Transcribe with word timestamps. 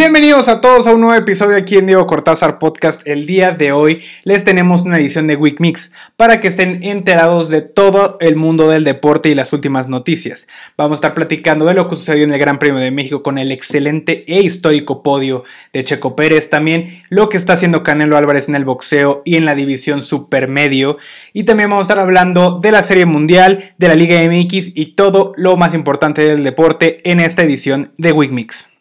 Bienvenidos 0.00 0.48
a 0.48 0.62
todos 0.62 0.86
a 0.86 0.94
un 0.94 1.02
nuevo 1.02 1.14
episodio 1.14 1.58
aquí 1.58 1.76
en 1.76 1.84
Diego 1.84 2.06
Cortázar 2.06 2.58
Podcast. 2.58 3.06
El 3.06 3.26
día 3.26 3.50
de 3.50 3.72
hoy 3.72 4.02
les 4.24 4.44
tenemos 4.44 4.80
una 4.80 4.96
edición 4.96 5.26
de 5.26 5.36
Week 5.36 5.60
Mix 5.60 5.92
para 6.16 6.40
que 6.40 6.48
estén 6.48 6.82
enterados 6.82 7.50
de 7.50 7.60
todo 7.60 8.16
el 8.20 8.34
mundo 8.34 8.70
del 8.70 8.82
deporte 8.82 9.28
y 9.28 9.34
las 9.34 9.52
últimas 9.52 9.88
noticias. 9.88 10.48
Vamos 10.78 10.96
a 10.96 11.00
estar 11.00 11.12
platicando 11.12 11.66
de 11.66 11.74
lo 11.74 11.86
que 11.86 11.96
sucedió 11.96 12.24
en 12.24 12.32
el 12.32 12.38
Gran 12.38 12.58
Premio 12.58 12.80
de 12.80 12.90
México 12.90 13.22
con 13.22 13.36
el 13.36 13.52
excelente 13.52 14.24
e 14.26 14.40
histórico 14.40 15.02
podio 15.02 15.44
de 15.74 15.84
Checo 15.84 16.16
Pérez, 16.16 16.48
también 16.48 17.02
lo 17.10 17.28
que 17.28 17.36
está 17.36 17.52
haciendo 17.52 17.82
Canelo 17.82 18.16
Álvarez 18.16 18.48
en 18.48 18.54
el 18.54 18.64
boxeo 18.64 19.20
y 19.26 19.36
en 19.36 19.44
la 19.44 19.54
división 19.54 20.00
supermedio 20.00 20.96
y 21.34 21.44
también 21.44 21.68
vamos 21.68 21.82
a 21.82 21.92
estar 21.92 21.98
hablando 21.98 22.58
de 22.58 22.72
la 22.72 22.82
Serie 22.82 23.04
Mundial, 23.04 23.62
de 23.76 23.88
la 23.88 23.96
Liga 23.96 24.18
MX 24.22 24.72
y 24.74 24.94
todo 24.94 25.34
lo 25.36 25.58
más 25.58 25.74
importante 25.74 26.24
del 26.24 26.42
deporte 26.42 27.02
en 27.04 27.20
esta 27.20 27.42
edición 27.42 27.92
de 27.98 28.12
Week 28.12 28.32
Mix. 28.32 28.79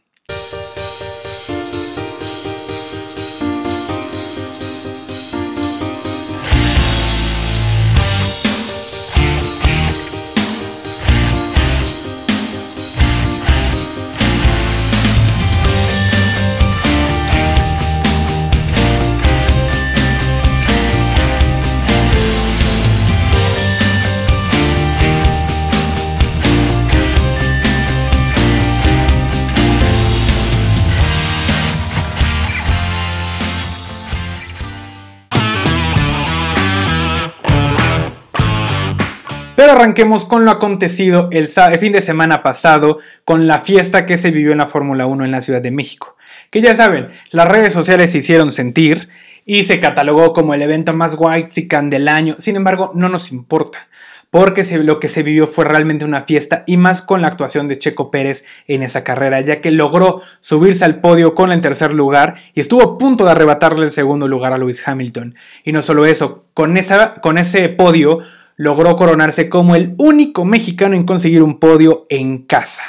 Arranquemos 39.69 40.25
con 40.25 40.45
lo 40.45 40.51
acontecido 40.51 41.29
el, 41.31 41.47
fin 41.47 41.93
de 41.93 42.01
semana 42.01 42.41
pasado 42.41 42.97
con 43.23 43.45
la 43.45 43.59
fiesta 43.59 44.07
que 44.07 44.17
se 44.17 44.31
vivió 44.31 44.51
en 44.51 44.57
la 44.57 44.65
Fórmula 44.65 45.05
1 45.05 45.25
en 45.25 45.31
la 45.31 45.41
Ciudad 45.41 45.61
de 45.61 45.69
México. 45.69 46.17
Que 46.49 46.59
ya 46.59 46.73
saben, 46.73 47.09
las 47.29 47.47
redes 47.47 47.71
sociales 47.71 48.11
se 48.11 48.17
hicieron 48.17 48.51
sentir 48.51 49.09
y 49.45 49.65
se 49.65 49.79
catalogó 49.79 50.33
como 50.33 50.55
el 50.55 50.63
evento 50.63 50.93
más 50.93 51.15
white 51.19 51.67
del 51.83 52.07
año. 52.07 52.35
Sin 52.39 52.55
embargo, 52.55 52.91
no 52.95 53.09
nos 53.09 53.31
importa 53.31 53.87
porque 54.31 54.63
lo 54.79 54.99
que 54.99 55.07
se 55.07 55.23
vivió 55.23 55.47
fue 55.47 55.65
realmente 55.65 56.05
una 56.05 56.23
fiesta 56.23 56.63
y 56.67 56.77
más 56.77 57.01
con 57.01 57.21
la 57.21 57.27
actuación 57.27 57.67
de 57.67 57.77
Checo 57.77 58.11
Pérez 58.11 58.45
en 58.67 58.83
esa 58.83 59.03
carrera, 59.03 59.41
ya 59.41 59.61
que 59.61 59.71
logró 59.71 60.21
subirse 60.39 60.85
al 60.85 60.99
podio 60.99 61.35
con 61.35 61.51
el 61.51 61.61
tercer 61.61 61.93
lugar 61.93 62.35
y 62.53 62.59
estuvo 62.59 62.83
a 62.83 62.97
punto 62.97 63.25
de 63.25 63.31
arrebatarle 63.31 63.85
el 63.85 63.91
segundo 63.91 64.27
lugar 64.27 64.53
a 64.53 64.57
Lewis 64.57 64.87
Hamilton. 64.87 65.35
Y 65.63 65.71
no 65.71 65.81
solo 65.81 66.05
eso, 66.05 66.45
con 66.53 66.77
ese 66.77 67.69
podio 67.69 68.19
logró 68.59 68.97
coronarse 68.97 69.47
como 69.47 69.77
el 69.77 69.95
único 69.97 70.43
mexicano 70.43 70.93
en 70.93 71.05
conseguir 71.05 71.41
un 71.43 71.59
podio 71.59 72.05
en 72.09 72.39
casa. 72.39 72.83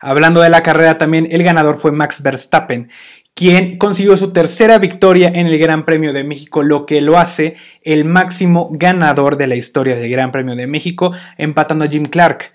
Hablando 0.00 0.40
de 0.40 0.50
la 0.50 0.64
carrera 0.64 0.98
también, 0.98 1.28
el 1.30 1.44
ganador 1.44 1.76
fue 1.76 1.92
Max 1.92 2.24
Verstappen, 2.24 2.88
quien 3.32 3.78
consiguió 3.78 4.16
su 4.16 4.32
tercera 4.32 4.78
victoria 4.78 5.30
en 5.32 5.46
el 5.46 5.58
Gran 5.58 5.84
Premio 5.84 6.12
de 6.12 6.24
México, 6.24 6.64
lo 6.64 6.86
que 6.86 7.00
lo 7.00 7.18
hace 7.18 7.54
el 7.82 8.04
máximo 8.04 8.68
ganador 8.72 9.36
de 9.36 9.46
la 9.46 9.54
historia 9.54 9.94
del 9.94 10.10
Gran 10.10 10.32
Premio 10.32 10.56
de 10.56 10.66
México, 10.66 11.12
empatando 11.38 11.84
a 11.84 11.88
Jim 11.88 12.06
Clark. 12.06 12.50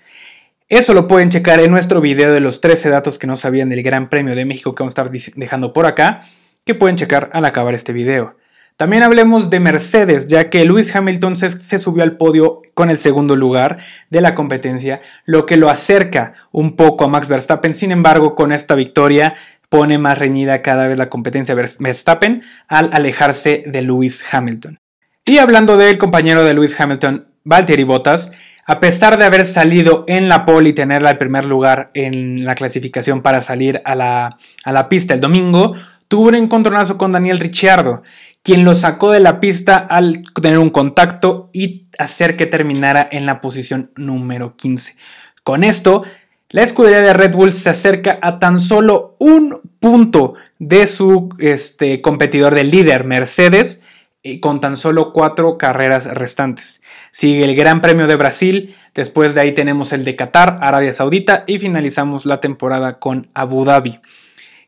Eso 0.67 0.93
lo 0.93 1.07
pueden 1.07 1.29
checar 1.29 1.61
en 1.61 1.71
nuestro 1.71 2.01
video 2.01 2.33
de 2.33 2.41
los 2.41 2.59
13 2.59 2.89
datos 2.89 3.17
que 3.17 3.27
no 3.27 3.37
sabían 3.37 3.69
del 3.69 3.81
Gran 3.81 4.09
Premio 4.09 4.35
de 4.35 4.43
México 4.43 4.75
que 4.75 4.83
vamos 4.83 4.97
a 4.97 5.03
estar 5.03 5.33
dejando 5.37 5.71
por 5.71 5.85
acá, 5.85 6.25
que 6.65 6.75
pueden 6.75 6.97
checar 6.97 7.29
al 7.31 7.45
acabar 7.45 7.73
este 7.73 7.93
video. 7.93 8.35
También 8.77 9.03
hablemos 9.03 9.49
de 9.49 9.59
Mercedes, 9.59 10.27
ya 10.27 10.49
que 10.49 10.65
Lewis 10.65 10.95
Hamilton 10.95 11.35
se, 11.35 11.77
subió 11.77 12.03
al 12.03 12.17
podio 12.17 12.61
con 12.73 12.89
el 12.89 12.97
segundo 12.97 13.35
lugar 13.35 13.77
de 14.09 14.21
la 14.21 14.33
competencia, 14.33 15.01
lo 15.25 15.45
que 15.45 15.57
lo 15.57 15.69
acerca 15.69 16.33
un 16.51 16.75
poco 16.75 17.05
a 17.05 17.07
Max 17.07 17.29
Verstappen. 17.29 17.75
Sin 17.75 17.91
embargo, 17.91 18.33
con 18.33 18.51
esta 18.51 18.75
victoria 18.75 19.35
pone 19.69 19.97
más 19.97 20.17
reñida 20.17 20.61
cada 20.61 20.87
vez 20.87 20.97
la 20.97 21.09
competencia 21.09 21.55
Verstappen 21.55 22.41
al 22.67 22.89
alejarse 22.91 23.63
de 23.65 23.81
Lewis 23.83 24.23
Hamilton. 24.31 24.79
Y 25.25 25.37
hablando 25.37 25.77
del 25.77 25.97
compañero 25.99 26.43
de 26.43 26.53
Lewis 26.53 26.79
Hamilton, 26.79 27.25
Valtteri 27.43 27.83
Bottas, 27.83 28.31
a 28.65 28.79
pesar 28.79 29.17
de 29.17 29.25
haber 29.25 29.45
salido 29.45 30.03
en 30.07 30.29
la 30.29 30.45
pole 30.45 30.69
y 30.69 30.73
tenerla 30.73 31.11
el 31.11 31.17
primer 31.17 31.45
lugar 31.45 31.91
en 31.93 32.45
la 32.45 32.55
clasificación 32.55 33.21
para 33.21 33.41
salir 33.41 33.81
a 33.85 33.95
la, 33.95 34.37
a 34.63 34.71
la 34.71 34.89
pista 34.89 35.13
el 35.13 35.19
domingo, 35.19 35.73
tuvo 36.07 36.27
un 36.27 36.35
encontronazo 36.35 36.97
con 36.97 37.11
Daniel 37.11 37.39
Ricciardo, 37.39 38.01
quien 38.43 38.65
lo 38.65 38.75
sacó 38.75 39.11
de 39.11 39.19
la 39.19 39.39
pista 39.39 39.77
al 39.77 40.23
tener 40.41 40.59
un 40.59 40.69
contacto 40.69 41.49
y 41.53 41.87
hacer 41.97 42.35
que 42.35 42.45
terminara 42.45 43.07
en 43.11 43.25
la 43.25 43.41
posición 43.41 43.91
número 43.95 44.55
15. 44.55 44.95
Con 45.43 45.63
esto, 45.63 46.03
la 46.49 46.63
escudería 46.63 47.01
de 47.01 47.13
Red 47.13 47.33
Bull 47.33 47.53
se 47.53 47.69
acerca 47.69 48.19
a 48.21 48.39
tan 48.39 48.59
solo 48.59 49.15
un 49.19 49.61
punto 49.79 50.33
de 50.59 50.87
su 50.87 51.29
este, 51.39 52.01
competidor 52.01 52.55
del 52.55 52.71
líder, 52.71 53.05
Mercedes, 53.05 53.81
y 54.23 54.39
con 54.39 54.59
tan 54.59 54.77
solo 54.77 55.13
cuatro 55.13 55.57
carreras 55.57 56.05
restantes. 56.05 56.81
Sigue 57.09 57.43
el 57.43 57.55
Gran 57.55 57.81
Premio 57.81 58.05
de 58.05 58.15
Brasil, 58.15 58.75
después 58.93 59.33
de 59.33 59.41
ahí 59.41 59.53
tenemos 59.53 59.93
el 59.93 60.03
de 60.03 60.15
Qatar, 60.15 60.59
Arabia 60.61 60.93
Saudita 60.93 61.43
y 61.47 61.57
finalizamos 61.57 62.25
la 62.25 62.39
temporada 62.39 62.99
con 62.99 63.27
Abu 63.33 63.65
Dhabi. 63.65 63.99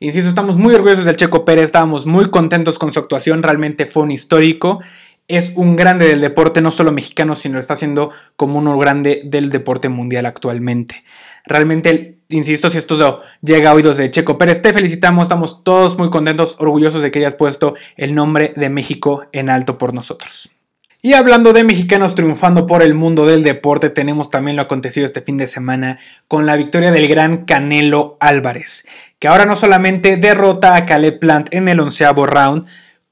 Insisto, 0.04 0.28
estamos 0.28 0.58
muy 0.58 0.76
orgullosos 0.76 1.06
del 1.06 1.16
Checo 1.16 1.46
Pérez, 1.46 1.64
estábamos 1.64 2.06
muy 2.06 2.30
contentos 2.30 2.78
con 2.78 2.92
su 2.92 3.00
actuación, 3.00 3.42
realmente 3.42 3.86
fue 3.86 4.04
un 4.04 4.12
histórico. 4.12 4.82
Es 5.30 5.54
un 5.56 5.78
grande 5.78 6.06
del 6.10 6.20
deporte, 6.20 6.60
no 6.60 6.72
solo 6.72 6.92
mexicano, 6.92 7.36
sino 7.38 7.58
está 7.58 7.72
haciendo 7.72 8.12
como 8.36 8.60
uno 8.60 8.78
grande 8.78 9.22
del 9.24 9.50
deporte 9.50 9.88
mundial 9.88 10.26
actualmente. 10.26 11.06
Realmente, 11.46 12.18
insisto, 12.28 12.70
si 12.70 12.80
esto 12.80 13.22
llega 13.42 13.70
a 13.70 13.74
oídos 13.74 13.96
de 13.96 14.12
Checo 14.12 14.38
Pérez, 14.38 14.62
te 14.62 14.74
felicitamos, 14.74 15.22
estamos 15.22 15.64
todos 15.64 15.98
muy 15.98 16.10
contentos, 16.10 16.58
orgullosos 16.60 17.02
de 17.02 17.10
que 17.10 17.20
hayas 17.20 17.36
puesto 17.36 17.74
el 17.96 18.14
nombre 18.14 18.52
de 18.58 18.70
México 18.70 19.28
en 19.32 19.50
alto 19.50 19.78
por 19.78 19.94
nosotros. 19.94 20.52
Y 21.06 21.16
hablando 21.16 21.52
de 21.52 21.66
mexicanos 21.66 22.16
triunfando 22.16 22.66
por 22.66 22.82
el 22.82 22.94
mundo 22.94 23.26
del 23.26 23.44
deporte, 23.44 23.90
tenemos 23.90 24.30
también 24.30 24.56
lo 24.56 24.62
acontecido 24.62 25.06
este 25.06 25.20
fin 25.20 25.36
de 25.36 25.48
semana 25.48 26.00
con 26.30 26.46
la 26.46 26.56
victoria 26.56 26.92
del 26.92 27.10
gran 27.10 27.44
Canelo 27.44 28.16
Álvarez, 28.22 28.88
que 29.20 29.28
ahora 29.28 29.46
no 29.46 29.58
solamente 29.58 30.16
derrota 30.16 30.78
a 30.78 30.86
Caleb 30.86 31.20
Plant 31.20 31.54
en 31.54 31.68
el 31.68 31.82
onceavo 31.82 32.26
round 32.26 32.66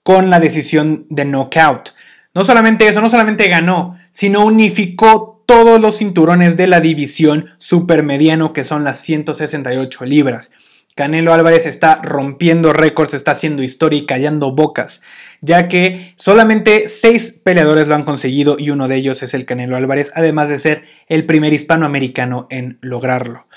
con 0.04 0.30
la 0.30 0.40
decisión 0.40 1.06
de 1.10 1.26
knockout. 1.26 1.90
No 2.34 2.46
solamente 2.46 2.88
eso, 2.88 3.02
no 3.02 3.10
solamente 3.10 3.50
ganó, 3.50 3.98
sino 4.10 4.46
unificó 4.46 5.44
todos 5.46 5.82
los 5.82 5.98
cinturones 5.98 6.56
de 6.56 6.68
la 6.68 6.80
división 6.80 7.50
supermediano 7.58 8.54
que 8.54 8.64
son 8.64 8.86
las 8.86 9.02
168 9.02 10.06
libras. 10.06 10.52
Canelo 10.96 11.34
Álvarez 11.34 11.66
está 11.66 12.02
rompiendo 12.04 12.74
récords, 12.74 13.14
está 13.14 13.32
haciendo 13.32 13.64
historia 13.64 14.00
y 14.00 14.06
callando 14.06 14.54
bocas, 14.54 15.02
ya 15.42 15.68
que 15.68 16.14
solamente 16.18 16.88
seis 16.90 17.42
peleadores 17.44 17.88
lo 17.88 17.96
han 17.96 18.04
conseguido 18.04 18.58
y 18.60 18.72
uno 18.72 18.88
de 18.88 18.98
ellos 18.98 19.24
es 19.24 19.34
el 19.34 19.46
Canelo 19.46 19.78
Álvarez, 19.78 20.12
además 20.16 20.50
de 20.50 20.60
ser 20.60 20.84
el 21.08 21.26
primer 21.26 21.54
hispanoamericano 21.54 22.48
en 22.50 22.78
lograrlo. 22.82 23.48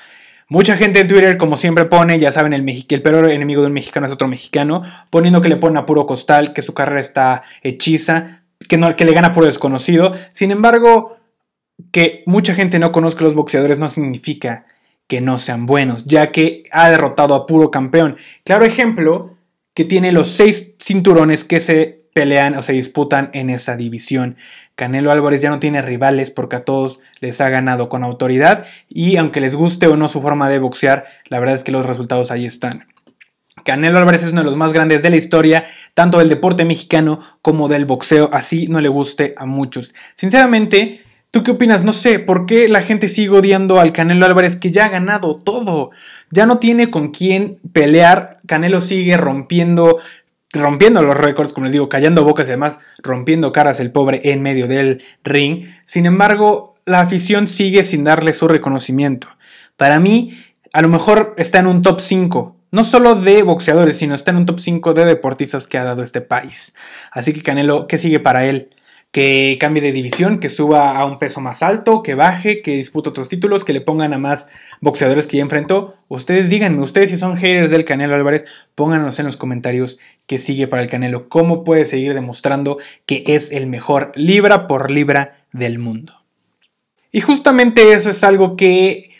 Mucha 0.49 0.77
gente 0.77 1.01
en 1.01 1.09
Twitter, 1.09 1.37
como 1.37 1.57
siempre 1.57 1.87
pone, 1.87 2.19
ya 2.19 2.31
saben, 2.31 2.53
el, 2.53 2.69
el 2.69 3.03
peor 3.03 3.31
enemigo 3.31 3.63
de 3.63 3.69
un 3.69 3.73
mexicano 3.73 4.07
es 4.07 4.13
otro 4.13 4.29
mexicano, 4.29 4.83
poniendo 5.11 5.41
que 5.41 5.49
le 5.49 5.57
pone 5.57 5.79
a 5.79 5.87
puro 5.87 6.07
costal, 6.07 6.53
que 6.53 6.63
su 6.63 6.75
carrera 6.75 7.01
está 7.01 7.43
hechiza, 7.63 8.45
que, 8.69 8.77
no, 8.77 8.95
que 8.95 9.05
le 9.05 9.13
gana 9.13 9.33
puro 9.33 9.47
desconocido. 9.47 10.13
Sin 10.33 10.51
embargo, 10.51 11.17
que 11.91 12.23
mucha 12.27 12.55
gente 12.55 12.79
no 12.79 12.93
conozca 12.93 13.21
a 13.21 13.25
los 13.25 13.35
boxeadores 13.35 13.79
no 13.79 13.89
significa 13.89 14.67
que 15.07 15.21
no 15.21 15.39
sean 15.39 15.67
buenos, 15.67 16.05
ya 16.05 16.33
que 16.33 16.65
ha 16.73 16.91
derrotado 16.91 17.35
a 17.35 17.47
puro 17.47 17.71
campeón. 17.71 18.17
Claro 18.45 18.65
ejemplo 18.65 19.37
que 19.75 19.85
tiene 19.85 20.13
los 20.13 20.29
seis 20.29 20.77
cinturones 20.79 21.45
que 21.45 21.61
se 21.61 22.05
pelean 22.15 22.55
o 22.55 22.63
se 22.63 22.73
disputan 22.73 23.31
en 23.35 23.51
esa 23.51 23.77
división. 23.77 24.37
Canelo 24.77 25.11
Álvarez 25.11 25.43
ya 25.43 25.51
no 25.51 25.59
tiene 25.59 25.83
rivales 25.83 26.31
porque 26.31 26.57
a 26.57 26.65
todos 26.65 27.01
les 27.21 27.41
ha 27.41 27.49
ganado 27.49 27.89
con 27.89 28.05
autoridad 28.05 28.67
y 28.89 29.17
aunque 29.17 29.41
les 29.41 29.55
guste 29.57 29.89
o 29.89 29.97
no 29.97 30.09
su 30.09 30.23
forma 30.23 30.49
de 30.49 30.61
boxear, 30.61 31.05
la 31.29 31.41
verdad 31.41 31.57
es 31.57 31.65
que 31.65 31.73
los 31.73 31.85
resultados 31.85 32.31
ahí 32.31 32.47
están. 32.47 32.87
Canelo 33.65 33.99
Álvarez 33.99 34.23
es 34.23 34.33
uno 34.33 34.41
de 34.43 34.47
los 34.47 34.57
más 34.57 34.73
grandes 34.73 35.03
de 35.03 35.11
la 35.11 35.17
historia, 35.17 35.65
tanto 35.95 36.19
del 36.19 36.29
deporte 36.29 36.65
mexicano 36.65 37.21
como 37.41 37.69
del 37.69 37.85
boxeo, 37.85 38.29
así 38.33 38.67
no 38.67 38.81
le 38.81 38.89
guste 38.89 39.35
a 39.37 39.47
muchos. 39.47 39.95
Sinceramente, 40.15 41.04
¿Tú 41.35 41.43
qué 41.43 41.51
opinas? 41.51 41.83
No 41.83 41.93
sé, 41.93 42.21
¿por 42.21 42.47
qué 42.47 42.69
la 42.69 42.83
gente 42.83 43.09
sigue 43.09 43.31
odiando 43.31 43.81
al 43.81 43.93
Canelo 43.93 44.25
Álvarez 44.25 44.55
que 44.55 44.71
ya 44.71 44.85
ha 44.85 44.89
ganado 44.89 45.35
todo? 45.35 45.91
Ya 46.31 46.47
no 46.47 46.59
tiene 46.59 46.93
con 46.93 47.11
quién 47.11 47.59
pelear. 47.73 48.39
Canelo 48.47 48.81
sigue 48.81 49.17
rompiendo, 49.17 49.99
rompiendo 50.53 51.03
los 51.03 51.17
récords, 51.17 51.53
como 51.53 51.65
les 51.65 51.73
digo, 51.73 51.89
callando 51.89 52.23
bocas 52.23 52.47
y 52.47 52.53
además 52.53 52.79
rompiendo 53.03 53.51
caras 53.51 53.81
el 53.81 53.91
pobre 53.91 54.21
en 54.23 54.43
medio 54.43 54.69
del 54.69 55.03
ring. 55.25 55.67
Sin 55.83 56.07
embargo, 56.07 56.77
la 56.85 57.01
afición 57.01 57.49
sigue 57.49 57.83
sin 57.83 58.05
darle 58.05 58.33
su 58.33 58.47
reconocimiento. 58.47 59.27
Para 59.77 59.99
mí, 59.99 60.39
a 60.73 60.83
lo 60.83 60.89
mejor 60.89 61.35
está 61.37 61.59
en 61.59 61.67
un 61.67 61.83
top 61.83 61.99
5 61.99 62.55
no 62.75 62.83
solo 62.83 63.15
de 63.15 63.45
boxeadores, 63.45 63.99
sino 63.99 64.17
está 64.17 64.33
en 64.33 64.39
un 64.39 64.47
top 64.47 64.59
5 64.59 64.95
de 64.95 65.05
deportistas 65.05 65.69
que 65.69 65.79
ha 65.79 65.85
dado 65.85 66.03
este 66.03 66.21
país. 66.21 66.75
Así 67.13 67.33
que 67.33 67.41
Canelo, 67.41 67.87
¿qué 67.87 67.99
sigue 67.99 68.19
para 68.19 68.47
él? 68.47 68.71
Que 69.15 69.59
cambie 69.61 69.81
de 69.81 69.93
división, 69.93 70.41
que 70.41 70.49
suba 70.49 70.99
a 70.99 71.05
un 71.05 71.21
peso 71.21 71.41
más 71.41 71.63
alto, 71.63 72.03
que 72.03 72.17
baje, 72.17 72.63
que 72.63 72.73
dispute 72.73 73.11
otros 73.11 73.29
títulos, 73.29 73.63
que 73.63 73.73
le 73.73 73.81
pongan 73.81 74.13
a 74.13 74.19
más 74.19 74.49
boxeadores 74.81 75.29
que 75.29 75.37
ya 75.37 75.45
enfrentó. 75.45 75.95
Ustedes 76.09 76.51
díganme, 76.51 76.83
ustedes 76.83 77.11
si 77.11 77.17
son 77.17 77.37
haters 77.37 77.71
del 77.71 77.85
Canelo 77.85 78.17
Álvarez, 78.17 78.45
pónganos 78.75 79.21
en 79.21 79.27
los 79.27 79.37
comentarios 79.37 80.01
qué 80.27 80.39
sigue 80.39 80.67
para 80.67 80.83
el 80.83 80.89
Canelo, 80.89 81.29
cómo 81.29 81.63
puede 81.63 81.85
seguir 81.85 82.13
demostrando 82.13 82.77
que 83.07 83.23
es 83.29 83.53
el 83.53 83.69
mejor 83.69 84.11
libra 84.17 84.67
por 84.67 84.91
libra 84.91 85.37
del 85.53 85.79
mundo. 85.79 86.25
Y 87.13 87.21
justamente 87.21 87.93
eso 87.93 88.11
es 88.11 88.25
algo 88.25 88.57
que 88.57 89.13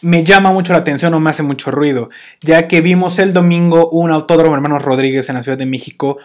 me 0.00 0.22
llama 0.22 0.52
mucho 0.52 0.74
la 0.74 0.78
atención 0.78 1.12
o 1.12 1.18
me 1.18 1.30
hace 1.30 1.42
mucho 1.42 1.72
ruido, 1.72 2.08
ya 2.40 2.68
que 2.68 2.82
vimos 2.82 3.18
el 3.18 3.32
domingo 3.32 3.88
un 3.88 4.12
autódromo 4.12 4.54
hermanos 4.54 4.82
Rodríguez 4.82 5.28
en 5.28 5.34
la 5.34 5.42
Ciudad 5.42 5.58
de 5.58 5.66
México 5.66 6.18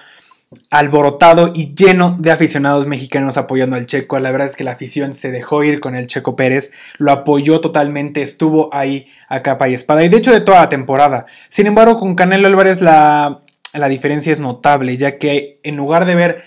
alborotado 0.69 1.51
y 1.53 1.73
lleno 1.75 2.15
de 2.19 2.31
aficionados 2.31 2.87
mexicanos 2.87 3.37
apoyando 3.37 3.75
al 3.75 3.85
Checo. 3.85 4.19
La 4.19 4.31
verdad 4.31 4.47
es 4.47 4.55
que 4.55 4.63
la 4.63 4.71
afición 4.71 5.13
se 5.13 5.31
dejó 5.31 5.63
ir 5.63 5.79
con 5.79 5.95
el 5.95 6.07
Checo 6.07 6.35
Pérez, 6.35 6.71
lo 6.97 7.11
apoyó 7.11 7.61
totalmente, 7.61 8.21
estuvo 8.21 8.73
ahí 8.73 9.07
a 9.27 9.41
capa 9.41 9.67
y 9.69 9.73
espada 9.73 10.03
y 10.03 10.09
de 10.09 10.17
hecho 10.17 10.31
de 10.31 10.41
toda 10.41 10.61
la 10.61 10.69
temporada. 10.69 11.25
Sin 11.49 11.67
embargo, 11.67 11.99
con 11.99 12.15
Canelo 12.15 12.47
Álvarez 12.47 12.81
la, 12.81 13.41
la 13.73 13.89
diferencia 13.89 14.31
es 14.31 14.39
notable, 14.39 14.97
ya 14.97 15.17
que 15.17 15.59
en 15.63 15.75
lugar 15.75 16.05
de 16.05 16.15
ver 16.15 16.43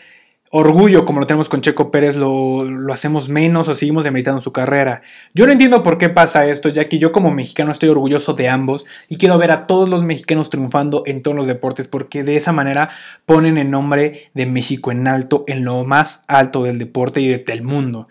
orgullo 0.51 1.05
como 1.05 1.21
lo 1.21 1.27
tenemos 1.27 1.49
con 1.49 1.61
Checo 1.61 1.91
Pérez 1.91 2.17
lo, 2.17 2.65
hacemos 2.93 3.29
menos 3.29 3.69
o 3.69 3.75
seguimos 3.75 4.05
demeritando 4.05 4.41
su 4.41 4.53
carrera. 4.53 5.03
Yo 5.35 5.47
no 5.47 5.53
entiendo 5.53 5.83
por 5.83 5.99
qué 5.99 6.09
pasa 6.09 6.47
esto, 6.47 6.69
ya 6.69 6.89
que 6.89 6.99
yo 6.99 7.13
como 7.13 7.31
mexicano 7.31 7.73
estoy 7.73 7.89
orgulloso 7.89 8.35
de 8.35 8.49
ambos 8.49 8.87
y 9.09 9.17
quiero 9.17 9.39
ver 9.39 9.51
a 9.51 9.67
todos 9.67 9.89
los 9.89 10.03
mexicanos 10.03 10.51
triunfando 10.51 11.03
en 11.07 11.23
todos 11.23 11.37
los 11.37 11.47
deportes 11.47 11.89
porque 11.89 12.23
de 12.23 12.37
esa 12.37 12.53
manera 12.53 12.91
ponen 13.27 13.59
el 13.59 13.71
nombre 13.71 14.31
de 14.35 14.47
México 14.47 14.91
en 14.91 15.07
alto, 15.07 15.45
en 15.47 15.65
lo 15.65 15.85
más 15.85 16.25
alto 16.29 16.63
del 16.65 16.79
deporte 16.79 17.21
y 17.21 17.29
del 17.29 17.63
mundo. 17.63 18.09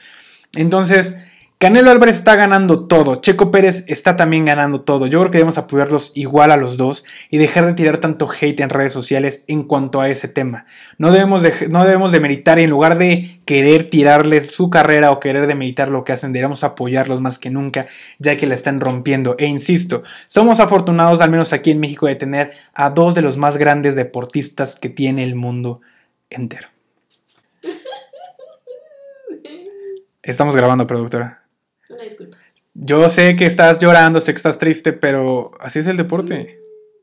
Entonces, 0.56 1.18
Canelo 1.60 1.90
Álvarez 1.90 2.18
está 2.18 2.36
ganando 2.36 2.86
todo, 2.86 3.16
Checo 3.16 3.50
Pérez 3.50 3.84
está 3.88 4.16
también 4.16 4.46
ganando 4.46 4.84
todo. 4.84 5.08
Yo 5.08 5.22
creo 5.22 5.32
que 5.32 5.40
debemos 5.40 5.58
apoyarlos 5.58 6.12
igual 6.14 6.52
a 6.52 6.58
los 6.58 6.78
dos 6.78 7.04
y 7.32 7.40
dejar 7.40 7.66
de 7.66 7.74
tirar 7.74 7.98
tanto 7.98 8.30
hate 8.30 8.60
en 8.60 8.70
redes 8.70 8.94
sociales 8.94 9.44
en 9.48 9.64
cuanto 9.64 10.00
a 10.00 10.08
ese 10.08 10.28
tema. 10.28 10.66
No 11.00 11.12
debemos 11.12 11.42
de, 11.42 11.68
no 11.70 11.84
debemos 11.84 12.12
de 12.12 12.20
meditar 12.20 12.60
en 12.60 12.70
lugar 12.70 13.00
de 13.00 13.42
querer 13.46 13.86
tirarles 13.86 14.54
su 14.54 14.70
carrera 14.70 15.10
o 15.10 15.20
querer 15.20 15.48
demeritar 15.48 15.90
lo 15.90 16.04
que 16.04 16.14
hacen, 16.14 16.32
deberíamos 16.32 16.64
apoyarlos 16.64 17.22
más 17.22 17.40
que 17.40 17.50
nunca, 17.50 17.88
ya 18.20 18.38
que 18.38 18.46
la 18.46 18.54
están 18.54 18.80
rompiendo. 18.80 19.36
E 19.40 19.48
insisto, 19.48 20.04
somos 20.28 20.60
afortunados, 20.60 21.22
al 21.22 21.32
menos 21.32 21.54
aquí 21.54 21.72
en 21.72 21.80
México, 21.80 22.06
de 22.06 22.18
tener 22.18 22.52
a 22.76 22.92
dos 22.92 23.16
de 23.16 23.24
los 23.24 23.38
más 23.38 23.58
grandes 23.58 23.96
deportistas 23.96 24.76
que 24.76 24.90
tiene 24.90 25.24
el 25.24 25.34
mundo 25.34 25.82
entero. 26.30 26.68
Estamos 30.22 30.56
grabando, 30.56 30.86
productora. 30.86 31.47
Una 31.90 32.04
disculpa. 32.04 32.38
Yo 32.74 33.08
sé 33.10 33.36
que 33.36 33.46
estás 33.46 33.80
llorando, 33.80 34.20
sé 34.20 34.34
que 34.34 34.38
estás 34.38 34.60
triste, 34.60 34.94
pero 34.94 35.52
así 35.60 35.80
es 35.80 35.88
el 35.88 35.98
deporte. 35.98 36.60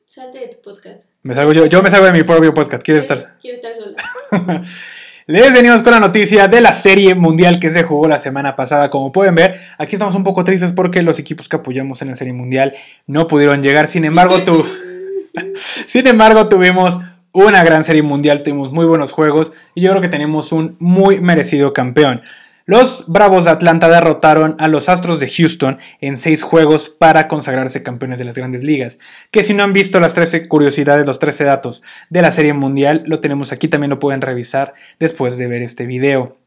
Salte 0.07 0.39
de 0.41 0.49
tu 0.49 0.61
podcast. 0.63 1.03
Me 1.23 1.35
salgo 1.35 1.53
yo, 1.53 1.67
yo 1.67 1.83
me 1.83 1.91
salgo 1.91 2.07
de 2.07 2.13
mi 2.13 2.23
propio 2.23 2.53
podcast. 2.53 2.83
¿Quieres 2.83 3.05
estar? 3.05 3.39
Quiero 3.41 3.57
estar 3.57 3.73
sola. 3.75 4.61
Les 5.27 5.55
venimos 5.55 5.81
con 5.81 5.93
la 5.93 6.01
noticia 6.01 6.49
de 6.49 6.61
la 6.61 6.73
serie 6.75 7.15
mundial 7.15 7.59
que 7.59 7.71
se 7.71 7.83
jugó 7.83 8.07
la 8.09 8.19
semana 8.19 8.57
pasada. 8.57 8.91
Como 8.91 9.11
pueden 9.11 9.35
ver, 9.35 9.57
aquí 9.79 9.97
estamos 9.97 10.15
un 10.15 10.23
poco 10.23 10.45
tristes 10.45 10.75
porque 10.75 11.01
los 11.01 11.19
equipos 11.19 11.49
que 11.49 11.57
apoyamos 11.57 12.03
en 12.03 12.09
la 12.09 12.15
serie 12.15 12.35
mundial 12.35 12.75
no 13.07 13.27
pudieron 13.27 13.63
llegar. 13.63 13.89
Sin 13.89 14.05
embargo, 14.05 14.43
tú, 14.45 14.67
sin 15.87 16.07
embargo, 16.07 16.49
tuvimos 16.49 17.01
una 17.33 17.65
gran 17.65 17.85
serie 17.85 18.03
mundial, 18.03 18.43
tuvimos 18.43 18.71
muy 18.71 18.85
buenos 18.85 19.13
juegos 19.13 19.55
y 19.75 19.81
yo 19.81 19.91
creo 19.91 20.03
que 20.03 20.09
tenemos 20.09 20.53
un 20.53 20.77
muy 20.79 21.21
merecido 21.21 21.73
campeón. 21.73 22.23
Los 22.67 23.05
Bravos 23.09 23.45
de 23.45 23.51
Atlanta 23.51 23.91
derrotaron 23.91 24.57
a 24.59 24.69
los 24.69 24.89
Astros 24.89 25.21
de 25.21 25.29
Houston 25.29 25.79
en 26.01 26.17
seis 26.17 26.43
juegos 26.43 26.89
para 26.89 27.29
consagrarse 27.29 27.83
campeones 27.83 28.19
de 28.19 28.25
las 28.25 28.39
grandes 28.39 28.65
ligas. 28.65 28.99
Que 29.31 29.43
si 29.43 29.53
no 29.53 29.65
han 29.65 29.75
visto 29.75 30.01
las 30.01 30.15
13 30.15 30.49
curiosidades, 30.49 31.07
los 31.07 31.19
13 31.19 31.45
datos 31.45 31.83
de 32.09 32.23
la 32.23 32.31
Serie 32.31 32.55
Mundial, 32.55 33.03
lo 33.05 33.21
tenemos 33.21 33.53
aquí, 33.53 33.69
también 33.69 33.91
lo 33.91 33.99
pueden 33.99 34.23
revisar 34.23 34.73
después 34.99 35.37
de 35.37 35.47
ver 35.47 35.61
este 35.61 35.85
video. 35.85 36.39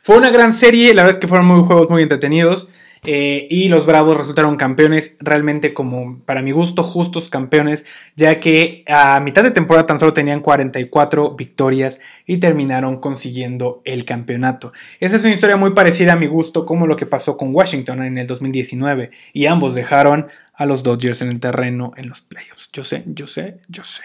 Fue 0.00 0.16
una 0.16 0.30
gran 0.30 0.52
serie, 0.52 0.94
la 0.94 1.02
verdad 1.02 1.16
es 1.16 1.20
que 1.20 1.26
fueron 1.26 1.46
muy 1.46 1.64
juegos 1.64 1.90
muy 1.90 2.02
entretenidos. 2.02 2.68
Eh, 3.04 3.48
y 3.50 3.68
los 3.68 3.84
Bravos 3.84 4.16
resultaron 4.16 4.54
campeones, 4.54 5.16
realmente 5.18 5.74
como 5.74 6.20
para 6.20 6.40
mi 6.40 6.52
gusto, 6.52 6.84
justos 6.84 7.28
campeones, 7.28 7.84
ya 8.14 8.38
que 8.38 8.84
a 8.86 9.18
mitad 9.18 9.42
de 9.42 9.50
temporada 9.50 9.86
tan 9.86 9.98
solo 9.98 10.12
tenían 10.12 10.38
44 10.38 11.34
victorias 11.34 11.98
y 12.26 12.36
terminaron 12.36 13.00
consiguiendo 13.00 13.82
el 13.84 14.04
campeonato. 14.04 14.72
Esa 15.00 15.16
es 15.16 15.24
una 15.24 15.34
historia 15.34 15.56
muy 15.56 15.72
parecida 15.72 16.12
a 16.12 16.16
mi 16.16 16.28
gusto 16.28 16.64
como 16.64 16.86
lo 16.86 16.94
que 16.94 17.06
pasó 17.06 17.36
con 17.36 17.52
Washington 17.52 18.04
en 18.04 18.18
el 18.18 18.28
2019 18.28 19.10
y 19.32 19.46
ambos 19.46 19.74
dejaron 19.74 20.28
a 20.54 20.64
los 20.64 20.84
Dodgers 20.84 21.22
en 21.22 21.28
el 21.30 21.40
terreno 21.40 21.90
en 21.96 22.08
los 22.08 22.20
playoffs. 22.20 22.70
Yo 22.72 22.84
sé, 22.84 23.02
yo 23.06 23.26
sé, 23.26 23.56
yo 23.66 23.82
sé. 23.82 24.04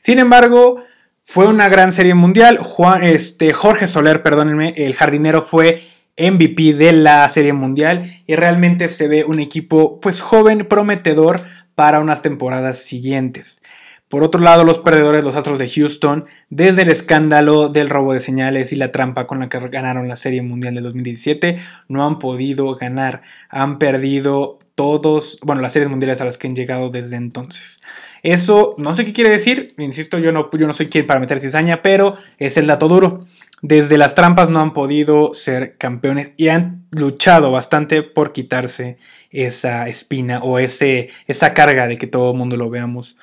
Sin 0.00 0.18
embargo, 0.18 0.82
fue 1.22 1.46
una 1.46 1.68
gran 1.68 1.92
serie 1.92 2.14
mundial. 2.14 2.58
Este, 3.02 3.52
Jorge 3.52 3.86
Soler, 3.86 4.24
perdónenme, 4.24 4.72
el 4.76 4.94
jardinero 4.94 5.42
fue 5.42 5.82
MVP 6.18 6.74
de 6.74 6.92
la 6.92 7.28
Serie 7.28 7.52
Mundial 7.52 8.02
y 8.26 8.34
realmente 8.36 8.88
se 8.88 9.08
ve 9.08 9.24
un 9.24 9.38
equipo 9.38 10.00
pues 10.00 10.20
joven, 10.20 10.66
prometedor 10.66 11.42
para 11.74 12.00
unas 12.00 12.22
temporadas 12.22 12.78
siguientes. 12.78 13.62
Por 14.08 14.22
otro 14.22 14.40
lado, 14.40 14.62
los 14.62 14.78
perdedores, 14.78 15.24
los 15.24 15.34
Astros 15.34 15.58
de 15.58 15.68
Houston, 15.68 16.26
desde 16.48 16.82
el 16.82 16.90
escándalo 16.90 17.68
del 17.68 17.90
robo 17.90 18.12
de 18.12 18.20
señales 18.20 18.72
y 18.72 18.76
la 18.76 18.92
trampa 18.92 19.26
con 19.26 19.40
la 19.40 19.48
que 19.48 19.58
ganaron 19.68 20.06
la 20.06 20.14
Serie 20.14 20.42
Mundial 20.42 20.76
de 20.76 20.80
2017, 20.80 21.56
no 21.88 22.06
han 22.06 22.20
podido 22.20 22.72
ganar. 22.76 23.22
Han 23.48 23.78
perdido 23.80 24.60
todos, 24.76 25.38
bueno, 25.42 25.62
las 25.62 25.72
series 25.72 25.90
mundiales 25.90 26.20
a 26.20 26.24
las 26.24 26.38
que 26.38 26.46
han 26.46 26.54
llegado 26.54 26.90
desde 26.90 27.16
entonces. 27.16 27.80
Eso 28.22 28.76
no 28.78 28.94
sé 28.94 29.04
qué 29.04 29.12
quiere 29.12 29.30
decir, 29.30 29.74
insisto, 29.78 30.18
yo 30.18 30.30
no, 30.30 30.50
yo 30.52 30.66
no 30.66 30.72
soy 30.72 30.86
quien 30.86 31.06
para 31.06 31.18
meter 31.18 31.40
cizaña, 31.40 31.82
pero 31.82 32.14
es 32.38 32.56
el 32.58 32.66
dato 32.68 32.86
duro. 32.86 33.24
Desde 33.62 33.96
las 33.96 34.14
trampas 34.14 34.50
no 34.50 34.60
han 34.60 34.74
podido 34.74 35.32
ser 35.32 35.78
campeones 35.78 36.32
y 36.36 36.48
han 36.48 36.86
luchado 36.92 37.50
bastante 37.50 38.02
por 38.02 38.32
quitarse 38.32 38.98
esa 39.30 39.88
espina 39.88 40.40
o 40.40 40.58
ese, 40.58 41.08
esa 41.26 41.54
carga 41.54 41.88
de 41.88 41.96
que 41.96 42.06
todo 42.06 42.32
el 42.32 42.36
mundo 42.36 42.56
lo 42.56 42.68
veamos 42.68 43.16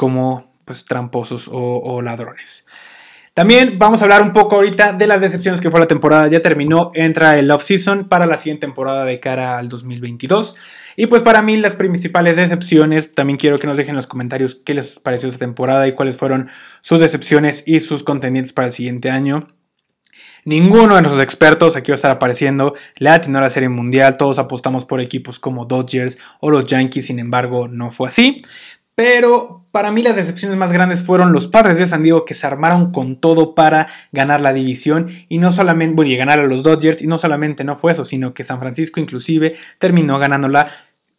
como 0.00 0.50
pues 0.64 0.86
tramposos 0.86 1.50
o, 1.52 2.00
ladrones. 2.00 2.64
También 3.34 3.78
vamos 3.78 4.00
a 4.00 4.06
hablar 4.06 4.22
un 4.22 4.32
poco 4.32 4.56
ahorita 4.56 4.94
de 4.94 5.06
las 5.06 5.20
decepciones 5.20 5.60
que 5.60 5.70
fue 5.70 5.78
la 5.78 5.86
temporada. 5.86 6.26
Ya 6.28 6.40
terminó, 6.40 6.90
entra 6.94 7.38
el 7.38 7.50
off-season 7.50 8.08
para 8.08 8.24
la 8.24 8.38
siguiente 8.38 8.66
temporada 8.66 9.04
de 9.04 9.20
cara 9.20 9.58
al 9.58 9.68
2022. 9.68 10.56
Y 10.96 11.04
pues 11.08 11.20
para 11.20 11.42
mí 11.42 11.58
las 11.58 11.74
principales 11.74 12.36
decepciones, 12.36 13.14
también 13.14 13.36
quiero 13.36 13.58
que 13.58 13.66
nos 13.66 13.76
dejen 13.76 13.90
en 13.90 13.96
los 13.96 14.06
comentarios 14.06 14.54
qué 14.54 14.72
les 14.72 14.98
pareció 14.98 15.26
esta 15.28 15.38
temporada 15.38 15.86
y 15.86 15.92
cuáles 15.92 16.16
fueron 16.16 16.48
sus 16.80 17.00
decepciones 17.00 17.64
y 17.66 17.80
sus 17.80 18.02
contendientes 18.02 18.54
para 18.54 18.68
el 18.68 18.72
siguiente 18.72 19.10
año. 19.10 19.48
Ninguno 20.46 20.94
de 20.94 21.02
nuestros 21.02 21.20
expertos, 21.20 21.76
aquí 21.76 21.90
va 21.90 21.94
a 21.94 21.96
estar 21.96 22.10
apareciendo, 22.10 22.72
le 22.98 23.10
atinó 23.10 23.36
a 23.36 23.42
la 23.42 23.50
Serie 23.50 23.68
Mundial. 23.68 24.16
Todos 24.16 24.38
apostamos 24.38 24.86
por 24.86 25.02
equipos 25.02 25.38
como 25.38 25.66
Dodgers 25.66 26.18
o 26.40 26.48
los 26.48 26.64
Yankees, 26.64 27.08
sin 27.08 27.18
embargo, 27.18 27.68
no 27.68 27.90
fue 27.90 28.08
así. 28.08 28.38
Pero 28.94 29.59
para 29.72 29.90
mí 29.90 30.02
las 30.02 30.16
decepciones 30.16 30.56
más 30.56 30.72
grandes 30.72 31.02
fueron 31.02 31.32
los 31.32 31.46
padres 31.46 31.78
de 31.78 31.86
San 31.86 32.02
Diego 32.02 32.24
que 32.24 32.34
se 32.34 32.46
armaron 32.46 32.92
con 32.92 33.16
todo 33.16 33.54
para 33.54 33.86
ganar 34.12 34.40
la 34.40 34.52
división 34.52 35.08
y 35.28 35.38
no 35.38 35.52
solamente, 35.52 35.94
bueno, 35.94 36.10
y 36.10 36.16
ganar 36.16 36.40
a 36.40 36.44
los 36.44 36.62
Dodgers 36.62 37.02
y 37.02 37.06
no 37.06 37.18
solamente 37.18 37.64
no 37.64 37.76
fue 37.76 37.92
eso, 37.92 38.04
sino 38.04 38.34
que 38.34 38.44
San 38.44 38.58
Francisco 38.60 39.00
inclusive 39.00 39.54
terminó 39.78 40.18
ganándola 40.18 40.70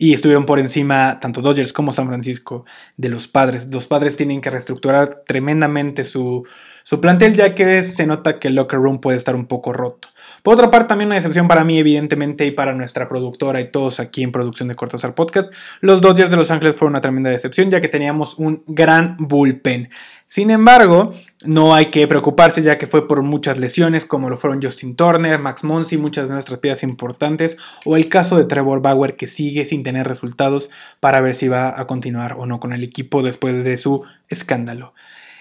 y 0.02 0.14
estuvieron 0.14 0.48
por 0.48 0.58
encima 0.58 1.20
tanto 1.20 1.44
Dodgers 1.44 1.74
como 1.74 1.94
San 1.94 2.08
Francisco 2.08 2.66
de 2.98 3.10
los 3.10 3.28
padres. 3.28 3.68
Los 3.72 3.86
padres 3.86 4.18
tienen 4.18 4.42
que 4.42 4.50
reestructurar 4.50 5.22
tremendamente 5.28 6.04
su, 6.04 6.44
su 6.82 7.00
plantel 7.00 7.36
ya 7.36 7.54
que 7.54 7.84
se 7.84 8.08
nota 8.08 8.40
que 8.40 8.48
el 8.48 8.56
locker 8.56 8.80
room 8.80 9.00
puede 9.00 9.18
estar 9.18 9.36
un 9.36 9.46
poco 9.46 9.74
roto. 9.74 10.08
Por 10.42 10.56
otra 10.56 10.72
parte, 10.72 10.88
también 10.88 11.10
una 11.10 11.18
decepción 11.18 11.48
para 11.48 11.64
mí, 11.64 11.78
evidentemente, 11.78 12.48
y 12.48 12.52
para 12.52 12.74
nuestra 12.74 13.08
productora 13.08 13.62
y 13.62 13.70
todos 13.70 14.00
aquí 14.00 14.24
en 14.24 14.32
producción 14.32 14.70
de 14.70 14.74
Cortázar 14.76 15.14
Podcast. 15.14 15.54
Los 15.82 16.02
Dodgers 16.02 16.32
de 16.32 16.38
Los 16.38 16.50
Ángeles 16.50 16.76
fueron 16.76 16.94
una 16.94 17.02
tremenda 17.02 17.30
decepción, 17.30 17.70
ya 17.70 17.80
que 17.80 17.88
teníamos 17.88 18.40
un 18.40 18.64
gran 18.66 19.18
bullpen. 19.20 19.90
Sin 20.32 20.50
embargo, 20.50 21.12
no 21.44 21.76
hay 21.76 21.88
que 21.88 22.08
preocuparse 22.08 22.62
ya 22.62 22.78
que 22.78 22.88
fue 22.88 23.06
por 23.06 23.22
muchas 23.22 23.60
lesiones, 23.60 24.06
como 24.06 24.30
lo 24.30 24.38
fueron 24.38 24.62
Justin 24.62 24.96
Turner, 24.96 25.38
Max 25.40 25.66
Monsi, 25.66 25.98
muchas 25.98 26.30
de 26.30 26.34
nuestras 26.36 26.60
piezas 26.60 26.84
importantes, 26.84 27.58
o 27.84 27.98
el 27.98 28.08
caso 28.08 28.38
de 28.38 28.46
Trevor 28.46 28.82
Bauer 28.82 29.18
que 29.18 29.28
sigue 29.28 29.66
sin 29.66 29.84
tener 29.84 30.08
resultados 30.08 30.70
para 31.02 31.20
ver 31.20 31.36
si 31.36 31.50
va 31.50 31.78
a 31.78 31.86
continuar 31.86 32.36
o 32.40 32.46
no 32.46 32.62
con 32.62 32.72
el 32.72 32.82
equipo 32.82 33.24
después 33.24 33.66
de 33.66 33.76
su 33.76 34.04
escándalo. 34.30 34.94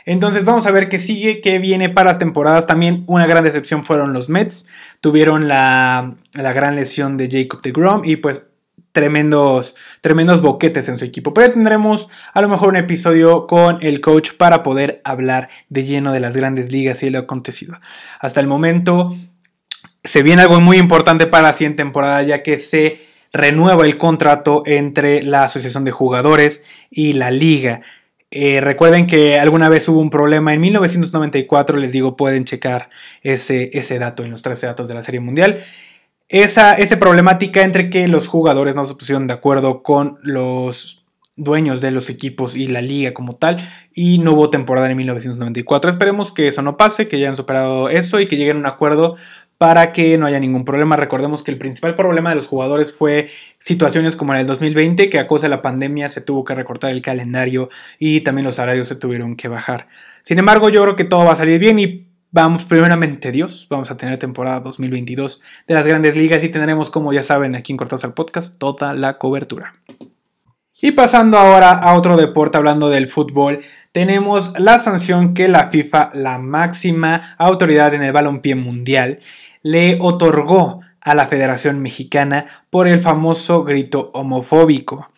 Entonces 0.06 0.44
vamos 0.44 0.66
a 0.66 0.72
ver 0.72 0.88
qué 0.88 0.98
sigue, 0.98 1.40
qué 1.40 1.60
viene 1.60 1.88
para 1.88 2.08
las 2.08 2.18
temporadas. 2.18 2.66
También 2.66 3.04
una 3.06 3.28
gran 3.28 3.44
decepción 3.44 3.84
fueron 3.84 4.12
los 4.12 4.28
Mets. 4.28 4.68
Tuvieron 5.00 5.46
la, 5.46 6.16
gran 6.32 6.74
lesión 6.74 7.16
de 7.16 7.28
Jacob 7.30 7.62
de 7.62 7.70
Grom 7.70 8.02
y 8.04 8.16
pues 8.16 8.49
tremendos, 8.92 9.74
tremendos 10.00 10.40
boquetes 10.40 10.88
en 10.88 10.98
su 10.98 11.04
equipo. 11.04 11.32
Pero 11.34 11.52
tendremos 11.52 12.08
a 12.32 12.40
lo 12.40 12.48
mejor 12.48 12.70
un 12.70 12.76
episodio 12.76 13.46
con 13.46 13.78
el 13.82 14.00
coach 14.00 14.32
para 14.36 14.62
poder 14.62 15.00
hablar 15.04 15.48
de 15.68 15.84
lleno 15.84 16.12
de 16.12 16.20
las 16.20 16.36
grandes 16.36 16.72
ligas 16.72 17.02
y 17.02 17.10
lo 17.10 17.20
acontecido. 17.20 17.76
Hasta 18.20 18.40
el 18.40 18.46
momento 18.46 19.08
se 20.02 20.22
viene 20.22 20.42
algo 20.42 20.60
muy 20.60 20.78
importante 20.78 21.26
para 21.26 21.48
la 21.48 21.52
siguiente 21.52 21.82
temporada 21.82 22.22
ya 22.22 22.42
que 22.42 22.56
se 22.56 22.98
renueva 23.32 23.84
el 23.84 23.96
contrato 23.96 24.62
entre 24.66 25.22
la 25.22 25.44
Asociación 25.44 25.84
de 25.84 25.92
Jugadores 25.92 26.64
y 26.90 27.12
la 27.12 27.30
liga. 27.30 27.82
Eh, 28.32 28.60
recuerden 28.60 29.06
que 29.06 29.38
alguna 29.38 29.68
vez 29.68 29.88
hubo 29.88 30.00
un 30.00 30.10
problema 30.10 30.54
en 30.54 30.60
1994, 30.60 31.76
les 31.78 31.92
digo, 31.92 32.16
pueden 32.16 32.44
checar 32.44 32.88
ese, 33.22 33.70
ese 33.72 33.98
dato 33.98 34.24
en 34.24 34.30
los 34.30 34.42
13 34.42 34.66
datos 34.66 34.88
de 34.88 34.94
la 34.94 35.02
Serie 35.02 35.20
Mundial 35.20 35.60
esa, 36.30 36.76
problemática 36.98 37.62
entre 37.64 37.90
que 37.90 38.06
los 38.06 38.28
jugadores 38.28 38.76
no 38.76 38.84
se 38.84 38.94
pusieron 38.94 39.26
de 39.26 39.34
acuerdo 39.34 39.82
con 39.82 40.16
los 40.22 41.04
dueños 41.36 41.80
de 41.80 41.90
los 41.90 42.08
equipos 42.08 42.54
y 42.54 42.68
la 42.68 42.82
liga 42.82 43.12
como 43.14 43.34
tal 43.34 43.56
y 43.92 44.18
no 44.18 44.32
hubo 44.32 44.48
temporada 44.48 44.88
en 44.88 44.96
1994. 44.96 45.90
Esperemos 45.90 46.30
que 46.30 46.46
eso 46.46 46.62
no 46.62 46.76
pase, 46.76 47.08
que 47.08 47.18
ya 47.18 47.26
hayan 47.26 47.36
superado 47.36 47.88
eso 47.88 48.20
y 48.20 48.26
que 48.26 48.36
lleguen 48.36 48.58
a 48.58 48.60
un 48.60 48.66
acuerdo 48.66 49.16
para 49.58 49.90
que 49.90 50.16
no 50.18 50.26
haya 50.26 50.38
ningún 50.38 50.64
problema. 50.64 50.96
Recordemos 50.96 51.42
que 51.42 51.50
el 51.50 51.58
principal 51.58 51.96
problema 51.96 52.30
de 52.30 52.36
los 52.36 52.46
jugadores 52.46 52.92
fue 52.92 53.28
situaciones 53.58 54.14
como 54.14 54.32
en 54.32 54.40
el 54.40 54.46
2020, 54.46 55.10
que 55.10 55.18
a 55.18 55.26
causa 55.26 55.46
de 55.46 55.50
la 55.50 55.62
pandemia 55.62 56.08
se 56.08 56.20
tuvo 56.20 56.44
que 56.44 56.54
recortar 56.54 56.92
el 56.92 57.02
calendario 57.02 57.68
y 57.98 58.20
también 58.20 58.46
los 58.46 58.54
salarios 58.54 58.86
se 58.86 58.94
tuvieron 58.94 59.34
que 59.34 59.48
bajar. 59.48 59.88
Sin 60.22 60.38
embargo, 60.38 60.68
yo 60.68 60.82
creo 60.82 60.96
que 60.96 61.04
todo 61.04 61.24
va 61.24 61.32
a 61.32 61.36
salir 61.36 61.58
bien 61.58 61.78
y 61.80 62.09
Vamos, 62.32 62.64
primeramente 62.64 63.32
Dios, 63.32 63.66
vamos 63.68 63.90
a 63.90 63.96
tener 63.96 64.16
temporada 64.16 64.60
2022 64.60 65.42
de 65.66 65.74
las 65.74 65.84
grandes 65.84 66.14
ligas 66.14 66.44
y 66.44 66.48
tendremos, 66.48 66.88
como 66.88 67.12
ya 67.12 67.24
saben, 67.24 67.56
aquí 67.56 67.72
en 67.72 67.76
Cortázar 67.76 68.14
Podcast, 68.14 68.56
toda 68.56 68.94
la 68.94 69.18
cobertura. 69.18 69.72
Y 70.80 70.92
pasando 70.92 71.38
ahora 71.38 71.72
a 71.72 71.94
otro 71.94 72.16
deporte, 72.16 72.56
hablando 72.56 72.88
del 72.88 73.08
fútbol, 73.08 73.62
tenemos 73.90 74.52
la 74.60 74.78
sanción 74.78 75.34
que 75.34 75.48
la 75.48 75.70
FIFA, 75.70 76.10
la 76.14 76.38
máxima 76.38 77.34
autoridad 77.36 77.94
en 77.94 78.02
el 78.04 78.12
balompié 78.12 78.54
mundial, 78.54 79.18
le 79.62 79.98
otorgó 80.00 80.82
a 81.00 81.16
la 81.16 81.26
Federación 81.26 81.82
Mexicana 81.82 82.46
por 82.70 82.86
el 82.86 83.00
famoso 83.00 83.64
grito 83.64 84.12
homofóbico 84.14 85.08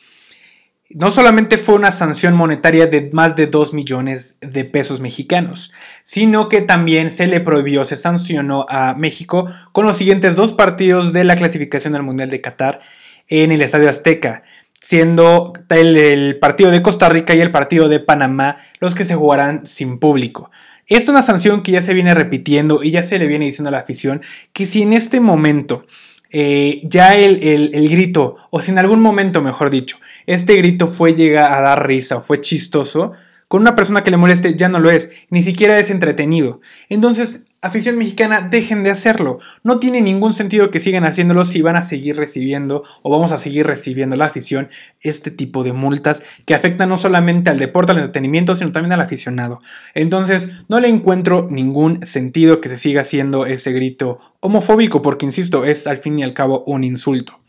no 0.94 1.10
solamente 1.10 1.58
fue 1.58 1.74
una 1.74 1.90
sanción 1.90 2.34
monetaria 2.34 2.86
de 2.86 3.10
más 3.12 3.36
de 3.36 3.46
2 3.46 3.72
millones 3.72 4.36
de 4.40 4.64
pesos 4.64 5.00
mexicanos, 5.00 5.72
sino 6.02 6.48
que 6.48 6.60
también 6.60 7.10
se 7.10 7.26
le 7.26 7.40
prohibió, 7.40 7.84
se 7.84 7.96
sancionó 7.96 8.66
a 8.68 8.94
México 8.94 9.48
con 9.72 9.86
los 9.86 9.96
siguientes 9.96 10.36
dos 10.36 10.52
partidos 10.52 11.12
de 11.12 11.24
la 11.24 11.36
clasificación 11.36 11.94
al 11.94 12.02
Mundial 12.02 12.30
de 12.30 12.40
Qatar 12.40 12.80
en 13.28 13.52
el 13.52 13.62
Estadio 13.62 13.88
Azteca, 13.88 14.42
siendo 14.80 15.52
el, 15.70 16.38
partido 16.38 16.70
de 16.70 16.82
Costa 16.82 17.08
Rica 17.08 17.34
y 17.34 17.40
el 17.40 17.52
partido 17.52 17.88
de 17.88 18.00
Panamá 18.00 18.56
los 18.80 18.94
que 18.94 19.04
se 19.04 19.14
jugarán 19.14 19.64
sin 19.66 19.98
público. 19.98 20.50
Esta 20.86 21.04
es 21.04 21.08
una 21.08 21.22
sanción 21.22 21.62
que 21.62 21.72
ya 21.72 21.80
se 21.80 21.94
viene 21.94 22.14
repitiendo 22.14 22.82
y 22.82 22.90
ya 22.90 23.02
se 23.02 23.18
le 23.18 23.26
viene 23.26 23.46
diciendo 23.46 23.68
a 23.68 23.72
la 23.72 23.78
afición 23.78 24.20
que 24.52 24.66
si 24.66 24.82
en 24.82 24.92
este 24.92 25.20
momento 25.20 25.86
eh, 26.32 26.80
ya 26.82 27.14
el, 27.14 27.42
el, 27.42 27.88
grito, 27.90 28.36
o 28.50 28.60
si 28.60 28.70
en 28.70 28.78
algún 28.78 29.00
momento, 29.00 29.42
mejor 29.42 29.70
dicho, 29.70 29.98
este 30.26 30.56
grito 30.56 30.86
fue 30.86 31.14
llega 31.14 31.56
a 31.56 31.60
dar 31.60 31.86
risa, 31.86 32.22
fue 32.22 32.40
chistoso, 32.40 33.12
con 33.48 33.60
una 33.60 33.76
persona 33.76 34.02
que 34.02 34.10
le 34.10 34.16
moleste 34.16 34.54
ya 34.54 34.70
no 34.70 34.78
lo 34.78 34.90
es, 34.90 35.10
ni 35.28 35.42
siquiera 35.42 35.78
es 35.78 35.90
entretenido. 35.90 36.60
Entonces, 36.88 37.44
afición 37.62 37.96
mexicana, 37.96 38.40
dejen 38.40 38.82
de 38.82 38.90
hacerlo. 38.90 39.38
No 39.62 39.78
tiene 39.78 40.00
ningún 40.00 40.32
sentido 40.32 40.70
que 40.70 40.80
sigan 40.80 41.04
haciéndolo 41.04 41.44
si 41.44 41.62
van 41.62 41.76
a 41.76 41.84
seguir 41.84 42.16
recibiendo 42.16 42.82
o 43.02 43.10
vamos 43.10 43.30
a 43.30 43.38
seguir 43.38 43.66
recibiendo 43.66 44.16
la 44.16 44.26
afición 44.26 44.68
este 45.00 45.30
tipo 45.30 45.62
de 45.62 45.72
multas 45.72 46.24
que 46.44 46.54
afectan 46.54 46.88
no 46.88 46.98
solamente 46.98 47.50
al 47.50 47.58
deporte, 47.58 47.92
al 47.92 47.98
entretenimiento, 47.98 48.56
sino 48.56 48.72
también 48.72 48.92
al 48.92 49.00
aficionado. 49.00 49.60
Entonces, 49.94 50.64
no 50.68 50.80
le 50.80 50.88
encuentro 50.88 51.46
ningún 51.50 52.04
sentido 52.04 52.60
que 52.60 52.68
se 52.68 52.76
siga 52.76 53.02
haciendo 53.02 53.46
ese 53.46 53.72
grito 53.72 54.18
homofóbico, 54.40 55.00
porque 55.00 55.24
insisto, 55.24 55.64
es 55.64 55.86
al 55.86 55.98
fin 55.98 56.18
y 56.18 56.24
al 56.24 56.34
cabo 56.34 56.64
un 56.66 56.82
insulto. 56.82 57.40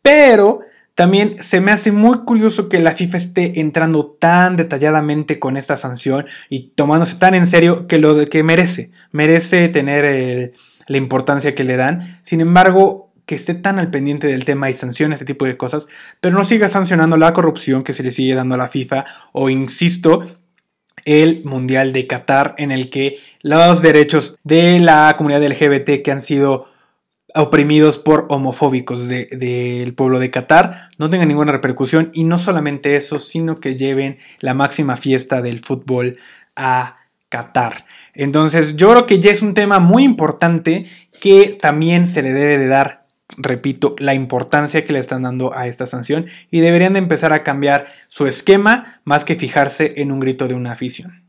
Pero 0.00 0.60
también 0.98 1.36
se 1.44 1.60
me 1.60 1.70
hace 1.70 1.92
muy 1.92 2.24
curioso 2.24 2.68
que 2.68 2.80
la 2.80 2.90
FIFA 2.90 3.16
esté 3.18 3.60
entrando 3.60 4.16
tan 4.18 4.56
detalladamente 4.56 5.38
con 5.38 5.56
esta 5.56 5.76
sanción 5.76 6.26
y 6.48 6.70
tomándose 6.70 7.18
tan 7.18 7.36
en 7.36 7.46
serio 7.46 7.86
que 7.86 7.98
lo 7.98 8.28
que 8.28 8.42
merece. 8.42 8.90
Merece 9.12 9.68
tener 9.68 10.50
la 10.88 10.96
importancia 10.96 11.54
que 11.54 11.62
le 11.62 11.76
dan. 11.76 12.00
Sin 12.22 12.40
embargo, 12.40 13.12
que 13.26 13.36
esté 13.36 13.54
tan 13.54 13.78
al 13.78 13.92
pendiente 13.92 14.26
del 14.26 14.44
tema 14.44 14.70
y 14.70 14.74
sancione 14.74 15.14
este 15.14 15.24
tipo 15.24 15.44
de 15.44 15.56
cosas, 15.56 15.86
pero 16.20 16.36
no 16.36 16.44
siga 16.44 16.68
sancionando 16.68 17.16
la 17.16 17.32
corrupción 17.32 17.84
que 17.84 17.92
se 17.92 18.02
le 18.02 18.10
sigue 18.10 18.34
dando 18.34 18.56
a 18.56 18.58
la 18.58 18.66
FIFA 18.66 19.04
o, 19.30 19.50
insisto, 19.50 20.22
el 21.04 21.44
Mundial 21.44 21.92
de 21.92 22.08
Qatar 22.08 22.56
en 22.58 22.72
el 22.72 22.90
que 22.90 23.20
los 23.42 23.82
derechos 23.82 24.36
de 24.42 24.80
la 24.80 25.14
comunidad 25.16 25.46
LGBT 25.46 26.02
que 26.02 26.10
han 26.10 26.20
sido 26.20 26.66
oprimidos 27.40 27.98
por 27.98 28.26
homofóbicos 28.30 29.08
del 29.08 29.94
pueblo 29.94 30.18
de 30.18 30.30
Qatar 30.30 30.88
no 30.98 31.08
tengan 31.08 31.28
ninguna 31.28 31.52
repercusión 31.52 32.10
y 32.12 32.24
no 32.24 32.38
solamente 32.38 32.96
eso, 32.96 33.18
sino 33.18 33.56
que 33.56 33.76
lleven 33.76 34.18
la 34.40 34.54
máxima 34.54 34.96
fiesta 34.96 35.40
del 35.40 35.60
fútbol 35.60 36.18
a 36.56 36.96
Qatar. 37.28 37.84
Entonces 38.14 38.76
yo 38.76 38.90
creo 38.90 39.06
que 39.06 39.20
ya 39.20 39.30
es 39.30 39.42
un 39.42 39.54
tema 39.54 39.78
muy 39.78 40.02
importante 40.02 40.84
que 41.20 41.56
también 41.60 42.08
se 42.08 42.22
le 42.22 42.32
debe 42.32 42.58
de 42.58 42.66
dar, 42.66 43.06
repito, 43.36 43.94
la 43.98 44.14
importancia 44.14 44.84
que 44.84 44.92
le 44.92 44.98
están 44.98 45.22
dando 45.22 45.54
a 45.54 45.68
esta 45.68 45.86
sanción 45.86 46.26
y 46.50 46.60
deberían 46.60 46.94
de 46.94 46.98
empezar 46.98 47.32
a 47.32 47.44
cambiar 47.44 47.86
su 48.08 48.26
esquema 48.26 49.00
más 49.04 49.24
que 49.24 49.36
fijarse 49.36 49.94
en 49.96 50.10
un 50.10 50.18
grito 50.18 50.48
de 50.48 50.54
una 50.54 50.72
afición. 50.72 51.24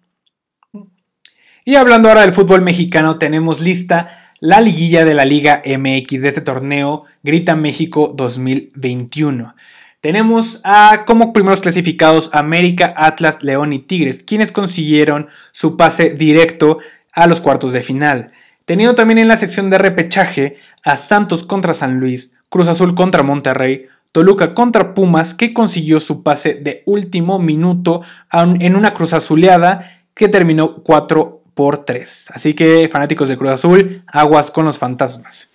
Y 1.65 1.75
hablando 1.75 2.09
ahora 2.09 2.21
del 2.21 2.33
fútbol 2.33 2.63
mexicano, 2.63 3.19
tenemos 3.19 3.61
lista 3.61 4.07
la 4.39 4.61
liguilla 4.61 5.03
de 5.03 5.13
la 5.13 5.25
Liga 5.25 5.61
MX 5.65 6.21
de 6.21 6.29
ese 6.29 6.41
torneo 6.41 7.03
Grita 7.23 7.55
México 7.55 8.13
2021. 8.15 9.53
Tenemos 10.01 10.61
a 10.63 11.03
como 11.05 11.33
primeros 11.33 11.59
clasificados 11.59 12.29
América, 12.33 12.93
Atlas, 12.95 13.43
León 13.43 13.73
y 13.73 13.79
Tigres, 13.79 14.23
quienes 14.23 14.53
consiguieron 14.53 15.27
su 15.51 15.75
pase 15.75 16.11
directo 16.11 16.79
a 17.11 17.27
los 17.27 17.41
cuartos 17.41 17.73
de 17.73 17.83
final. 17.83 18.31
Teniendo 18.63 18.95
también 18.95 19.17
en 19.17 19.27
la 19.27 19.35
sección 19.35 19.69
de 19.69 19.77
repechaje 19.77 20.55
a 20.85 20.95
Santos 20.95 21.43
contra 21.43 21.73
San 21.73 21.99
Luis, 21.99 22.35
Cruz 22.47 22.69
Azul 22.69 22.95
contra 22.95 23.23
Monterrey, 23.23 23.87
Toluca 24.13 24.53
contra 24.53 24.93
Pumas, 24.93 25.33
que 25.33 25.53
consiguió 25.53 25.99
su 25.99 26.23
pase 26.23 26.53
de 26.55 26.81
último 26.85 27.37
minuto 27.37 28.01
en 28.31 28.75
una 28.75 28.93
cruz 28.93 29.13
azuleada 29.13 29.81
que 30.13 30.29
terminó 30.29 30.75
4 30.75 31.38
por 31.59 31.79
3. 31.79 32.29
Así 32.33 32.53
que 32.53 32.87
fanáticos 32.89 33.27
del 33.27 33.37
Cruz 33.37 33.51
Azul, 33.51 34.01
aguas 34.07 34.49
con 34.49 34.63
los 34.63 34.77
fantasmas. 34.77 35.51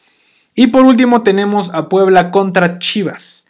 Y 0.55 0.67
por 0.67 0.85
último 0.85 1.23
tenemos 1.23 1.73
a 1.73 1.89
Puebla 1.89 2.31
contra 2.31 2.79
Chivas. 2.79 3.47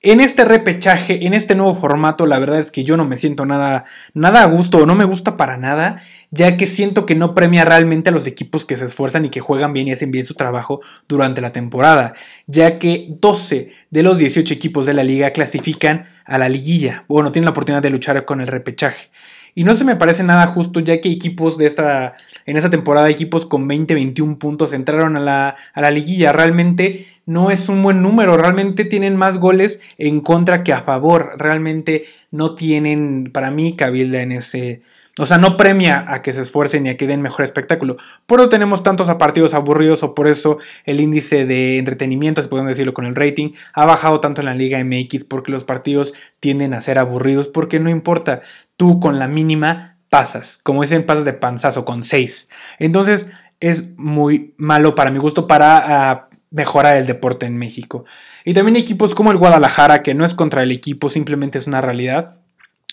En 0.00 0.20
este 0.20 0.46
repechaje, 0.46 1.26
en 1.26 1.34
este 1.34 1.54
nuevo 1.54 1.74
formato, 1.74 2.24
la 2.24 2.38
verdad 2.38 2.60
es 2.60 2.70
que 2.70 2.82
yo 2.82 2.96
no 2.96 3.04
me 3.04 3.18
siento 3.18 3.44
nada, 3.44 3.84
nada 4.14 4.42
a 4.42 4.46
gusto 4.46 4.78
o 4.78 4.86
no 4.86 4.94
me 4.94 5.04
gusta 5.04 5.36
para 5.36 5.58
nada, 5.58 6.00
ya 6.30 6.56
que 6.56 6.66
siento 6.66 7.04
que 7.04 7.14
no 7.14 7.34
premia 7.34 7.66
realmente 7.66 8.08
a 8.08 8.12
los 8.12 8.26
equipos 8.26 8.64
que 8.64 8.78
se 8.78 8.86
esfuerzan 8.86 9.26
y 9.26 9.28
que 9.28 9.40
juegan 9.40 9.74
bien 9.74 9.88
y 9.88 9.92
hacen 9.92 10.10
bien 10.10 10.24
su 10.24 10.32
trabajo 10.32 10.80
durante 11.08 11.42
la 11.42 11.52
temporada, 11.52 12.14
ya 12.46 12.78
que 12.78 13.06
12 13.20 13.70
de 13.90 14.02
los 14.02 14.16
18 14.16 14.54
equipos 14.54 14.86
de 14.86 14.94
la 14.94 15.04
liga 15.04 15.32
clasifican 15.32 16.06
a 16.24 16.38
la 16.38 16.48
liguilla, 16.48 17.04
bueno, 17.06 17.32
tienen 17.32 17.44
la 17.44 17.50
oportunidad 17.50 17.82
de 17.82 17.90
luchar 17.90 18.24
con 18.24 18.40
el 18.40 18.46
repechaje. 18.46 19.10
Y 19.58 19.64
no 19.64 19.74
se 19.74 19.84
me 19.84 19.96
parece 19.96 20.22
nada 20.22 20.46
justo, 20.46 20.78
ya 20.78 21.00
que 21.00 21.10
equipos 21.10 21.58
de 21.58 21.66
esta, 21.66 22.14
en 22.46 22.56
esta 22.56 22.70
temporada, 22.70 23.10
equipos 23.10 23.44
con 23.44 23.66
20, 23.66 23.92
21 23.92 24.38
puntos 24.38 24.72
entraron 24.72 25.16
a 25.16 25.20
la, 25.20 25.56
a 25.74 25.80
la 25.80 25.90
liguilla. 25.90 26.30
Realmente 26.30 27.04
no 27.26 27.50
es 27.50 27.68
un 27.68 27.82
buen 27.82 28.00
número, 28.00 28.36
realmente 28.36 28.84
tienen 28.84 29.16
más 29.16 29.38
goles 29.38 29.82
en 29.98 30.20
contra 30.20 30.62
que 30.62 30.72
a 30.72 30.80
favor. 30.80 31.32
Realmente 31.38 32.04
no 32.30 32.54
tienen, 32.54 33.30
para 33.32 33.50
mí, 33.50 33.74
cabida 33.74 34.22
en 34.22 34.30
ese, 34.30 34.78
o 35.18 35.26
sea, 35.26 35.38
no 35.38 35.56
premia 35.56 36.04
a 36.08 36.22
que 36.22 36.32
se 36.32 36.40
esfuercen 36.40 36.86
y 36.86 36.90
a 36.90 36.96
que 36.96 37.06
den 37.06 37.22
mejor 37.22 37.44
espectáculo. 37.44 37.96
Por 38.26 38.40
eso 38.40 38.48
tenemos 38.48 38.82
tantos 38.82 39.08
partidos 39.16 39.54
aburridos 39.54 40.02
o 40.02 40.14
por 40.14 40.28
eso 40.28 40.58
el 40.84 41.00
índice 41.00 41.44
de 41.44 41.78
entretenimiento, 41.78 42.42
si 42.42 42.48
podemos 42.48 42.70
decirlo 42.70 42.94
con 42.94 43.06
el 43.06 43.14
rating, 43.14 43.50
ha 43.74 43.84
bajado 43.84 44.20
tanto 44.20 44.40
en 44.40 44.46
la 44.46 44.54
Liga 44.54 44.82
MX 44.82 45.24
porque 45.24 45.52
los 45.52 45.64
partidos 45.64 46.14
tienden 46.40 46.74
a 46.74 46.80
ser 46.80 46.98
aburridos 46.98 47.48
porque 47.48 47.80
no 47.80 47.90
importa, 47.90 48.40
tú 48.76 49.00
con 49.00 49.18
la 49.18 49.28
mínima 49.28 49.96
pasas, 50.08 50.58
como 50.62 50.82
dicen, 50.82 51.04
pasas 51.04 51.24
de 51.24 51.32
panzazo 51.32 51.84
con 51.84 52.02
6. 52.02 52.48
Entonces 52.78 53.30
es 53.60 53.96
muy 53.96 54.54
malo 54.56 54.94
para 54.94 55.10
mi 55.10 55.18
gusto 55.18 55.46
para 55.46 56.10
ah, 56.10 56.28
mejorar 56.50 56.96
el 56.96 57.06
deporte 57.06 57.46
en 57.46 57.58
México. 57.58 58.04
Y 58.44 58.54
también 58.54 58.76
equipos 58.76 59.14
como 59.14 59.30
el 59.32 59.38
Guadalajara, 59.38 60.02
que 60.02 60.14
no 60.14 60.24
es 60.24 60.34
contra 60.34 60.62
el 60.62 60.72
equipo, 60.72 61.10
simplemente 61.10 61.58
es 61.58 61.66
una 61.66 61.80
realidad 61.80 62.40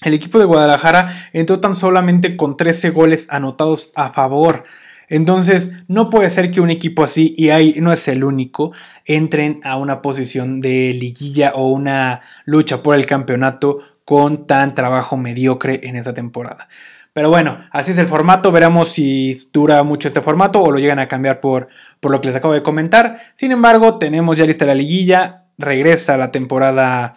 el 0.04 0.14
equipo 0.14 0.40
de 0.40 0.46
Guadalajara 0.46 1.30
entró 1.34 1.60
tan 1.60 1.76
solamente 1.76 2.36
con 2.36 2.58
13 2.58 2.90
goles 2.92 3.28
anotados 3.32 3.92
a 3.96 4.10
favor. 4.10 4.66
Entonces, 5.08 5.72
no 5.88 6.10
puede 6.10 6.30
ser 6.30 6.52
que 6.52 6.62
un 6.62 6.70
equipo 6.70 7.04
así, 7.04 7.34
y 7.38 7.50
ahí 7.50 7.76
no 7.80 7.94
es 7.94 8.08
el 8.08 8.24
único, 8.24 8.74
entren 9.06 9.60
a 9.64 9.78
una 9.78 10.02
posición 10.02 10.62
de 10.62 10.94
liguilla 10.94 11.54
o 11.54 11.70
una 11.70 12.22
lucha 12.46 12.82
por 12.82 12.96
el 12.96 13.06
campeonato 13.06 13.80
con 14.04 14.48
tan 14.48 14.74
trabajo 14.74 15.18
mediocre 15.18 15.82
en 15.84 15.96
esta 15.96 16.14
temporada. 16.14 16.68
Pero 17.16 17.30
bueno, 17.30 17.60
así 17.72 17.92
es 17.92 17.98
el 17.98 18.08
formato. 18.08 18.52
Veremos 18.52 18.90
si 18.90 19.34
dura 19.54 19.82
mucho 19.84 20.10
este 20.10 20.22
formato 20.22 20.62
o 20.62 20.70
lo 20.70 20.80
llegan 20.80 21.00
a 21.00 21.08
cambiar 21.08 21.40
por, 21.40 21.70
por 22.02 22.12
lo 22.12 22.20
que 22.20 22.28
les 22.28 22.36
acabo 22.36 22.54
de 22.54 22.62
comentar. 22.62 23.16
Sin 23.34 23.54
embargo, 23.54 23.98
tenemos 23.98 24.38
ya 24.38 24.46
lista 24.46 24.66
la 24.66 24.76
liguilla. 24.76 25.46
Regresa 25.58 26.18
la 26.18 26.32
temporada, 26.32 27.14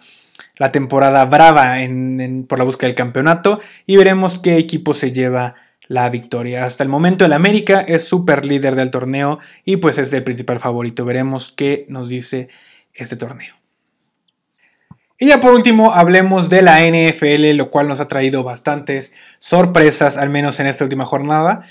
la 0.57 0.71
temporada 0.71 1.25
brava 1.25 1.75
por 2.47 2.59
la 2.59 2.65
búsqueda 2.65 2.87
del 2.87 2.95
campeonato. 2.95 3.59
Y 3.85 3.97
veremos 3.97 4.39
qué 4.39 4.57
equipo 4.57 4.93
se 4.93 5.11
lleva 5.11 5.55
la 5.87 6.09
victoria. 6.09 6.65
Hasta 6.65 6.83
el 6.83 6.89
momento 6.89 7.25
el 7.25 7.33
América 7.33 7.81
es 7.81 8.07
super 8.07 8.45
líder 8.45 8.75
del 8.75 8.91
torneo 8.91 9.39
y 9.65 9.77
pues 9.77 9.97
es 9.97 10.13
el 10.13 10.23
principal 10.23 10.59
favorito. 10.59 11.05
Veremos 11.05 11.51
qué 11.51 11.85
nos 11.89 12.09
dice 12.09 12.49
este 12.93 13.15
torneo. 13.15 13.55
Y 15.17 15.27
ya 15.27 15.41
por 15.41 15.53
último 15.53 15.91
hablemos 15.91 16.49
de 16.49 16.61
la 16.61 16.79
NFL, 16.79 17.57
lo 17.57 17.69
cual 17.69 17.89
nos 17.89 17.99
ha 17.99 18.07
traído 18.07 18.43
bastantes 18.43 19.13
sorpresas, 19.37 20.17
al 20.17 20.29
menos 20.29 20.61
en 20.61 20.67
esta 20.67 20.85
última 20.85 21.05
jornada 21.05 21.63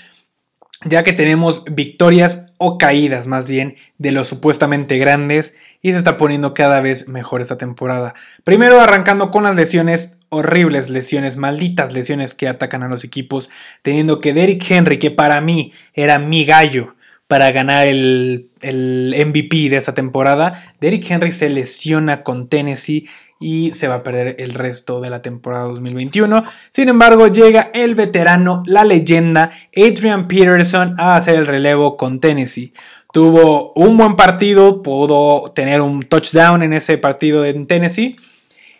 ya 0.85 1.03
que 1.03 1.11
tenemos 1.11 1.65
victorias 1.65 2.53
o 2.57 2.77
caídas 2.77 3.27
más 3.27 3.47
bien 3.47 3.75
de 3.97 4.11
los 4.11 4.27
supuestamente 4.27 4.97
grandes 4.97 5.55
y 5.81 5.91
se 5.91 5.97
está 5.97 6.15
poniendo 6.15 6.53
cada 6.53 6.79
vez 6.79 7.09
mejor 7.09 7.41
esta 7.41 7.57
temporada. 7.57 8.13
Primero 8.45 8.79
arrancando 8.79 9.29
con 9.29 9.43
las 9.43 9.55
lesiones, 9.55 10.19
horribles 10.29 10.89
lesiones, 10.89 11.35
malditas 11.35 11.93
lesiones 11.93 12.33
que 12.33 12.47
atacan 12.47 12.83
a 12.83 12.87
los 12.87 13.03
equipos, 13.03 13.49
teniendo 13.81 14.21
que 14.21 14.33
Derrick 14.33 14.69
Henry, 14.71 14.99
que 14.99 15.11
para 15.11 15.41
mí 15.41 15.73
era 15.93 16.17
mi 16.17 16.45
gallo 16.45 16.95
para 17.27 17.51
ganar 17.51 17.85
el, 17.85 18.49
el 18.61 19.13
MVP 19.27 19.69
de 19.69 19.77
esa 19.77 19.93
temporada, 19.93 20.59
Derrick 20.79 21.11
Henry 21.11 21.31
se 21.31 21.49
lesiona 21.49 22.23
con 22.23 22.47
Tennessee 22.47 23.07
y 23.39 23.73
se 23.73 23.87
va 23.87 23.95
a 23.95 24.03
perder 24.03 24.35
el 24.39 24.53
resto 24.53 24.99
de 24.99 25.09
la 25.09 25.21
temporada 25.21 25.63
2021. 25.65 26.43
Sin 26.69 26.89
embargo, 26.89 27.27
llega 27.27 27.71
el 27.73 27.95
veterano, 27.95 28.63
la 28.65 28.83
leyenda 28.83 29.49
Adrian 29.75 30.27
Peterson 30.27 30.95
a 30.99 31.15
hacer 31.15 31.35
el 31.35 31.47
relevo 31.47 31.95
con 31.95 32.19
Tennessee. 32.19 32.73
Tuvo 33.13 33.71
un 33.73 33.97
buen 33.97 34.15
partido, 34.15 34.83
pudo 34.83 35.51
tener 35.53 35.81
un 35.81 36.01
touchdown 36.01 36.61
en 36.63 36.73
ese 36.73 36.97
partido 36.97 37.45
en 37.45 37.65
Tennessee 37.65 38.17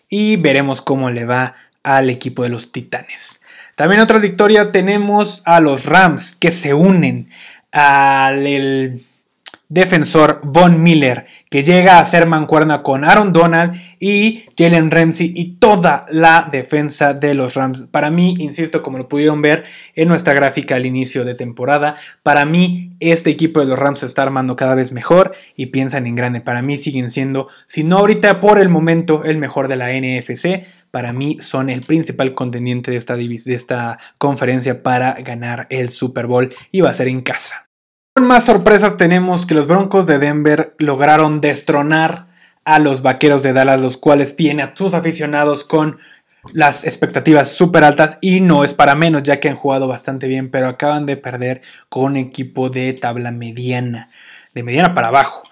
y 0.09 0.35
veremos 0.35 0.81
cómo 0.81 1.09
le 1.09 1.25
va 1.25 1.55
al 1.83 2.09
equipo 2.09 2.43
de 2.43 2.49
los 2.49 2.71
Titanes. 2.71 3.41
También 3.75 4.01
otra 4.01 4.19
victoria 4.19 4.73
tenemos 4.73 5.41
a 5.45 5.61
los 5.61 5.85
Rams 5.85 6.35
que 6.35 6.51
se 6.51 6.73
unen 6.73 7.29
al 7.71 8.45
defensor 9.69 10.39
Von 10.43 10.81
Miller, 10.81 11.27
que 11.49 11.61
llega 11.61 11.99
a 11.99 12.05
ser 12.05 12.25
mancuerna 12.25 12.81
con 12.81 13.03
Aaron 13.03 13.31
Donald 13.31 13.79
y 13.99 14.45
Jalen 14.57 14.89
Ramsey 14.89 15.31
y 15.35 15.53
toda 15.59 16.07
la 16.09 16.49
defensa 16.51 17.13
de 17.13 17.35
los 17.35 17.53
Rams. 17.53 17.87
Para 17.91 18.09
mí, 18.09 18.35
insisto, 18.39 18.81
como 18.81 18.97
lo 18.97 19.07
pudieron 19.07 19.43
ver 19.43 19.63
en 19.93 20.07
nuestra 20.07 20.33
gráfica 20.33 20.75
al 20.75 20.87
inicio 20.87 21.23
de 21.23 21.35
temporada, 21.35 21.93
para 22.23 22.45
mí 22.45 22.95
este 22.99 23.29
equipo 23.29 23.59
de 23.59 23.67
los 23.67 23.77
Rams 23.77 23.99
se 23.99 24.07
está 24.07 24.23
armando 24.23 24.55
cada 24.55 24.73
vez 24.73 24.91
mejor 24.91 25.33
y 25.55 25.67
piensan 25.67 26.07
en 26.07 26.15
grande. 26.15 26.41
Para 26.41 26.63
mí 26.63 26.79
siguen 26.79 27.11
siendo, 27.11 27.47
si 27.67 27.83
no 27.83 27.99
ahorita 27.99 28.39
por 28.39 28.59
el 28.59 28.69
momento, 28.69 29.23
el 29.23 29.37
mejor 29.37 29.67
de 29.67 29.75
la 29.75 29.89
NFC. 29.89 30.65
Para 30.89 31.13
mí 31.13 31.37
son 31.41 31.69
el 31.69 31.81
principal 31.81 32.33
contendiente 32.33 32.89
de 32.89 32.97
esta, 32.97 33.15
de 33.15 33.39
esta 33.45 33.99
conferencia 34.17 34.81
para 34.81 35.13
ganar 35.13 35.67
el 35.69 35.89
Super 35.89 36.25
Bowl 36.25 36.49
y 36.71 36.81
va 36.81 36.89
a 36.89 36.93
ser 36.93 37.07
en 37.07 37.21
casa. 37.21 37.68
Más 38.21 38.45
sorpresas 38.45 38.97
tenemos 38.97 39.45
que 39.45 39.55
los 39.55 39.65
Broncos 39.65 40.05
de 40.05 40.19
Denver 40.19 40.75
lograron 40.77 41.41
destronar 41.41 42.27
a 42.65 42.77
los 42.77 43.01
Vaqueros 43.01 43.43
de 43.43 43.53
Dallas, 43.53 43.79
los 43.79 43.97
cuales 43.97 44.35
tiene 44.35 44.61
a 44.61 44.75
sus 44.75 44.93
aficionados 44.93 45.63
con 45.63 45.97
las 46.53 46.83
expectativas 46.83 47.51
súper 47.51 47.83
altas 47.83 48.17
y 48.21 48.41
no 48.41 48.63
es 48.63 48.73
para 48.73 48.95
menos 48.95 49.23
ya 49.23 49.39
que 49.39 49.49
han 49.49 49.55
jugado 49.55 49.87
bastante 49.87 50.27
bien, 50.27 50.51
pero 50.51 50.67
acaban 50.67 51.05
de 51.05 51.17
perder 51.17 51.61
con 51.87 52.03
un 52.03 52.17
equipo 52.17 52.69
de 52.69 52.93
tabla 52.93 53.31
mediana, 53.31 54.09
de 54.53 54.63
mediana 54.63 54.93
para 54.93 55.07
abajo 55.07 55.43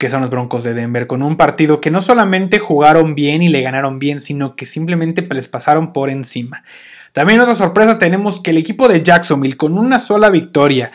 que 0.00 0.08
son 0.08 0.22
los 0.22 0.30
Broncos 0.30 0.62
de 0.62 0.72
Denver, 0.72 1.06
con 1.06 1.22
un 1.22 1.36
partido 1.36 1.78
que 1.78 1.90
no 1.90 2.00
solamente 2.00 2.58
jugaron 2.58 3.14
bien 3.14 3.42
y 3.42 3.48
le 3.48 3.60
ganaron 3.60 3.98
bien, 3.98 4.18
sino 4.20 4.56
que 4.56 4.64
simplemente 4.64 5.20
les 5.30 5.46
pasaron 5.46 5.92
por 5.92 6.08
encima. 6.08 6.64
También 7.12 7.38
otra 7.40 7.52
sorpresa 7.52 7.98
tenemos 7.98 8.40
que 8.40 8.52
el 8.52 8.56
equipo 8.56 8.88
de 8.88 9.02
Jacksonville, 9.02 9.58
con 9.58 9.76
una 9.76 9.98
sola 9.98 10.30
victoria 10.30 10.90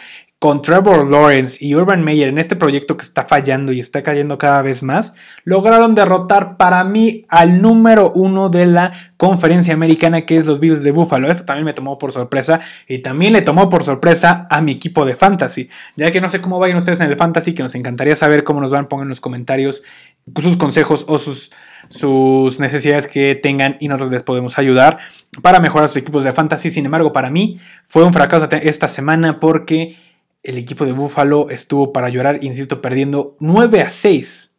con 0.45 0.61
Trevor 0.61 1.09
Lawrence 1.09 1.57
y 1.59 1.73
Urban 1.73 2.03
Meyer 2.03 2.29
en 2.29 2.37
este 2.37 2.55
proyecto 2.55 2.95
que 2.95 3.01
está 3.01 3.25
fallando 3.25 3.71
y 3.71 3.79
está 3.79 4.03
cayendo 4.03 4.37
cada 4.37 4.61
vez 4.61 4.83
más, 4.83 5.15
lograron 5.43 5.95
derrotar 5.95 6.55
para 6.55 6.83
mí 6.83 7.25
al 7.29 7.63
número 7.63 8.11
uno 8.11 8.49
de 8.49 8.67
la 8.67 8.91
conferencia 9.17 9.73
americana 9.73 10.21
que 10.21 10.37
es 10.37 10.45
los 10.45 10.59
Bills 10.59 10.83
de 10.83 10.91
Buffalo. 10.91 11.31
Esto 11.31 11.45
también 11.45 11.65
me 11.65 11.73
tomó 11.73 11.97
por 11.97 12.11
sorpresa 12.11 12.59
y 12.87 12.99
también 12.99 13.33
le 13.33 13.41
tomó 13.41 13.71
por 13.71 13.83
sorpresa 13.83 14.45
a 14.51 14.61
mi 14.61 14.73
equipo 14.73 15.03
de 15.03 15.15
fantasy. 15.15 15.67
Ya 15.95 16.11
que 16.11 16.21
no 16.21 16.29
sé 16.29 16.41
cómo 16.41 16.59
vayan 16.59 16.77
ustedes 16.77 17.01
en 17.01 17.09
el 17.09 17.17
fantasy, 17.17 17.55
que 17.55 17.63
nos 17.63 17.73
encantaría 17.73 18.15
saber 18.15 18.43
cómo 18.43 18.61
nos 18.61 18.69
van, 18.69 18.87
pongan 18.87 19.05
en 19.05 19.09
los 19.09 19.21
comentarios 19.21 19.81
sus 20.39 20.57
consejos 20.57 21.05
o 21.07 21.17
sus, 21.17 21.53
sus 21.89 22.59
necesidades 22.59 23.07
que 23.07 23.33
tengan 23.33 23.77
y 23.79 23.87
nosotros 23.87 24.11
les 24.11 24.21
podemos 24.21 24.59
ayudar 24.59 24.99
para 25.41 25.59
mejorar 25.59 25.89
sus 25.89 25.97
equipos 25.97 26.23
de 26.23 26.33
fantasy. 26.33 26.69
Sin 26.69 26.85
embargo, 26.85 27.11
para 27.11 27.31
mí 27.31 27.59
fue 27.83 28.03
un 28.03 28.13
fracaso 28.13 28.47
esta 28.61 28.87
semana 28.87 29.39
porque 29.39 29.95
el 30.45 30.57
equipo 30.57 30.85
de 30.85 30.91
Buffalo 30.91 31.49
estuvo 31.49 31.91
para 31.91 32.09
llorar, 32.09 32.43
insisto, 32.43 32.81
perdiendo 32.81 33.35
9 33.39 33.81
a 33.81 33.89
6 33.89 34.55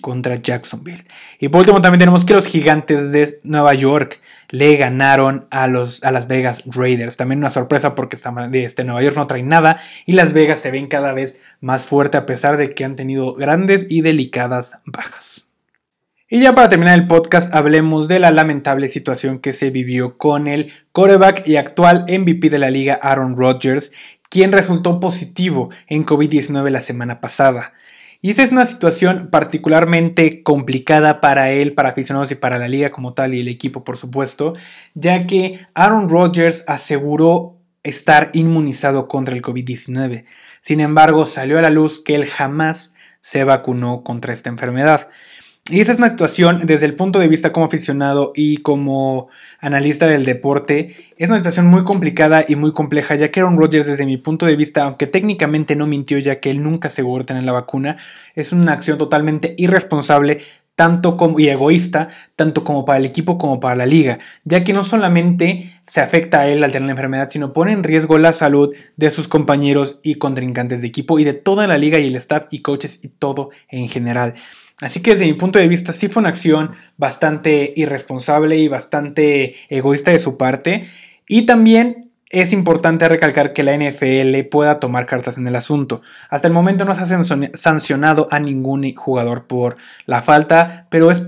contra 0.00 0.36
Jacksonville. 0.36 1.04
Y 1.38 1.48
por 1.48 1.60
último 1.60 1.80
también 1.80 1.98
tenemos 1.98 2.24
que 2.24 2.34
los 2.34 2.46
gigantes 2.46 3.12
de 3.12 3.28
Nueva 3.44 3.74
York 3.74 4.20
le 4.50 4.76
ganaron 4.76 5.46
a, 5.50 5.66
los, 5.66 6.02
a 6.02 6.12
Las 6.12 6.28
Vegas 6.28 6.64
Raiders. 6.66 7.16
También 7.16 7.40
una 7.40 7.50
sorpresa 7.50 7.94
porque 7.94 8.16
este 8.16 8.84
Nueva 8.84 9.02
York 9.02 9.16
no 9.16 9.26
trae 9.26 9.42
nada 9.42 9.80
y 10.06 10.12
Las 10.12 10.32
Vegas 10.32 10.60
se 10.60 10.70
ven 10.70 10.86
cada 10.86 11.12
vez 11.12 11.42
más 11.60 11.84
fuerte 11.84 12.16
a 12.16 12.26
pesar 12.26 12.56
de 12.56 12.74
que 12.74 12.84
han 12.84 12.96
tenido 12.96 13.34
grandes 13.34 13.86
y 13.88 14.00
delicadas 14.00 14.80
bajas. 14.86 15.48
Y 16.28 16.40
ya 16.40 16.54
para 16.54 16.70
terminar 16.70 16.98
el 16.98 17.06
podcast 17.06 17.54
hablemos 17.54 18.08
de 18.08 18.18
la 18.18 18.30
lamentable 18.30 18.88
situación 18.88 19.38
que 19.38 19.52
se 19.52 19.68
vivió 19.68 20.16
con 20.16 20.46
el 20.46 20.72
coreback 20.92 21.46
y 21.46 21.56
actual 21.56 22.06
MVP 22.08 22.48
de 22.48 22.58
la 22.58 22.70
liga 22.70 22.98
Aaron 23.02 23.36
Rodgers, 23.36 23.92
quien 24.32 24.50
resultó 24.50 24.98
positivo 24.98 25.68
en 25.88 26.06
COVID-19 26.06 26.70
la 26.70 26.80
semana 26.80 27.20
pasada. 27.20 27.74
Y 28.22 28.30
esta 28.30 28.42
es 28.42 28.50
una 28.50 28.64
situación 28.64 29.28
particularmente 29.30 30.42
complicada 30.42 31.20
para 31.20 31.50
él, 31.50 31.74
para 31.74 31.90
aficionados 31.90 32.32
y 32.32 32.36
para 32.36 32.56
la 32.56 32.66
liga 32.66 32.90
como 32.90 33.12
tal 33.12 33.34
y 33.34 33.40
el 33.40 33.48
equipo 33.48 33.84
por 33.84 33.98
supuesto, 33.98 34.54
ya 34.94 35.26
que 35.26 35.66
Aaron 35.74 36.08
Rodgers 36.08 36.64
aseguró 36.66 37.58
estar 37.82 38.30
inmunizado 38.32 39.06
contra 39.06 39.34
el 39.34 39.42
COVID-19. 39.42 40.24
Sin 40.60 40.80
embargo, 40.80 41.26
salió 41.26 41.58
a 41.58 41.62
la 41.62 41.68
luz 41.68 42.02
que 42.02 42.14
él 42.14 42.24
jamás 42.24 42.94
se 43.20 43.44
vacunó 43.44 44.02
contra 44.02 44.32
esta 44.32 44.48
enfermedad. 44.48 45.10
Y 45.70 45.80
esa 45.80 45.92
es 45.92 45.98
una 45.98 46.08
situación 46.08 46.62
desde 46.64 46.86
el 46.86 46.96
punto 46.96 47.20
de 47.20 47.28
vista 47.28 47.52
como 47.52 47.66
aficionado 47.66 48.32
y 48.34 48.56
como 48.58 49.28
analista 49.60 50.08
del 50.08 50.24
deporte, 50.24 50.92
es 51.16 51.28
una 51.28 51.38
situación 51.38 51.66
muy 51.66 51.84
complicada 51.84 52.44
y 52.46 52.56
muy 52.56 52.72
compleja, 52.72 53.14
ya 53.14 53.30
que 53.30 53.38
Aaron 53.38 53.56
Rodgers 53.56 53.86
desde 53.86 54.04
mi 54.04 54.16
punto 54.16 54.44
de 54.44 54.56
vista, 54.56 54.82
aunque 54.82 55.06
técnicamente 55.06 55.76
no 55.76 55.86
mintió 55.86 56.18
ya 56.18 56.40
que 56.40 56.50
él 56.50 56.64
nunca 56.64 56.88
aseguró 56.88 57.24
tener 57.24 57.44
la 57.44 57.52
vacuna, 57.52 57.96
es 58.34 58.52
una 58.52 58.72
acción 58.72 58.98
totalmente 58.98 59.54
irresponsable 59.56 60.38
tanto 60.74 61.16
como 61.16 61.38
y 61.38 61.48
egoísta, 61.48 62.08
tanto 62.34 62.64
como 62.64 62.84
para 62.84 62.98
el 62.98 63.04
equipo 63.04 63.38
como 63.38 63.60
para 63.60 63.76
la 63.76 63.86
liga, 63.86 64.18
ya 64.44 64.64
que 64.64 64.72
no 64.72 64.82
solamente 64.82 65.70
se 65.82 66.00
afecta 66.00 66.40
a 66.40 66.48
él 66.48 66.64
al 66.64 66.72
tener 66.72 66.86
la 66.86 66.92
enfermedad, 66.92 67.28
sino 67.30 67.52
pone 67.52 67.72
en 67.72 67.84
riesgo 67.84 68.18
la 68.18 68.32
salud 68.32 68.74
de 68.96 69.10
sus 69.10 69.28
compañeros 69.28 70.00
y 70.02 70.16
contrincantes 70.16 70.80
de 70.80 70.88
equipo 70.88 71.20
y 71.20 71.24
de 71.24 71.34
toda 71.34 71.68
la 71.68 71.78
liga 71.78 72.00
y 72.00 72.06
el 72.06 72.16
staff 72.16 72.46
y 72.50 72.62
coaches 72.62 73.04
y 73.04 73.08
todo 73.08 73.50
en 73.68 73.88
general. 73.88 74.34
Así 74.80 75.00
que 75.00 75.10
desde 75.10 75.26
mi 75.26 75.34
punto 75.34 75.58
de 75.58 75.68
vista 75.68 75.92
sí 75.92 76.08
fue 76.08 76.20
una 76.20 76.30
acción 76.30 76.72
bastante 76.96 77.72
irresponsable 77.76 78.56
y 78.58 78.68
bastante 78.68 79.54
egoísta 79.68 80.10
de 80.10 80.18
su 80.18 80.36
parte. 80.36 80.84
Y 81.28 81.46
también 81.46 82.11
es 82.32 82.54
importante 82.54 83.06
recalcar 83.10 83.52
que 83.52 83.62
la 83.62 83.76
NFL 83.76 84.48
pueda 84.50 84.80
tomar 84.80 85.04
cartas 85.04 85.36
en 85.36 85.46
el 85.46 85.54
asunto. 85.54 86.00
Hasta 86.30 86.48
el 86.48 86.54
momento 86.54 86.86
no 86.86 86.94
se 86.94 87.02
ha 87.02 87.50
sancionado 87.54 88.26
a 88.30 88.40
ningún 88.40 88.90
jugador 88.94 89.44
por 89.44 89.76
la 90.06 90.22
falta, 90.22 90.86
pero 90.88 91.10
es, 91.10 91.20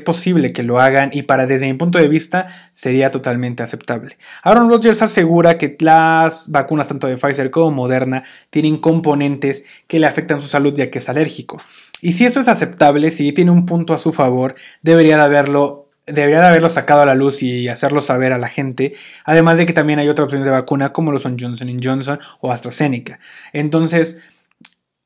posible 0.00 0.52
que 0.52 0.62
lo 0.62 0.80
hagan 0.80 1.10
y 1.12 1.22
para 1.22 1.46
desde 1.46 1.66
mi 1.66 1.76
punto 1.76 1.98
de 1.98 2.06
vista 2.06 2.46
sería 2.72 3.10
totalmente 3.10 3.64
aceptable. 3.64 4.16
Aaron 4.44 4.68
Rodgers 4.68 5.02
asegura 5.02 5.58
que 5.58 5.76
las 5.80 6.48
vacunas 6.48 6.86
tanto 6.86 7.08
de 7.08 7.18
Pfizer 7.18 7.50
como 7.50 7.72
Moderna 7.72 8.22
tienen 8.50 8.78
componentes 8.78 9.64
que 9.88 9.98
le 9.98 10.06
afectan 10.06 10.40
su 10.40 10.46
salud 10.46 10.72
ya 10.74 10.90
que 10.90 10.98
es 10.98 11.08
alérgico. 11.08 11.60
Y 12.00 12.12
si 12.12 12.24
esto 12.24 12.38
es 12.38 12.48
aceptable, 12.48 13.10
si 13.10 13.32
tiene 13.32 13.50
un 13.50 13.66
punto 13.66 13.94
a 13.94 13.98
su 13.98 14.12
favor, 14.12 14.54
debería 14.82 15.16
de 15.16 15.22
haberlo 15.22 15.81
debería 16.06 16.40
de 16.40 16.46
haberlo 16.46 16.68
sacado 16.68 17.02
a 17.02 17.06
la 17.06 17.14
luz 17.14 17.42
y 17.42 17.68
hacerlo 17.68 18.00
saber 18.00 18.32
a 18.32 18.38
la 18.38 18.48
gente. 18.48 18.94
Además 19.24 19.58
de 19.58 19.66
que 19.66 19.72
también 19.72 19.98
hay 19.98 20.08
otras 20.08 20.26
opciones 20.26 20.46
de 20.46 20.52
vacuna 20.52 20.92
como 20.92 21.12
lo 21.12 21.18
son 21.18 21.36
Johnson 21.38 21.68
Johnson 21.82 22.18
o 22.40 22.52
AstraZeneca. 22.52 23.18
Entonces, 23.52 24.18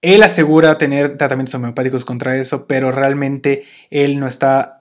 él 0.02 0.22
asegura 0.22 0.78
tener 0.78 1.16
tratamientos 1.16 1.54
homeopáticos 1.54 2.04
contra 2.04 2.36
eso, 2.36 2.66
pero 2.66 2.92
realmente 2.92 3.64
él 3.90 4.20
no 4.20 4.26
está 4.26 4.76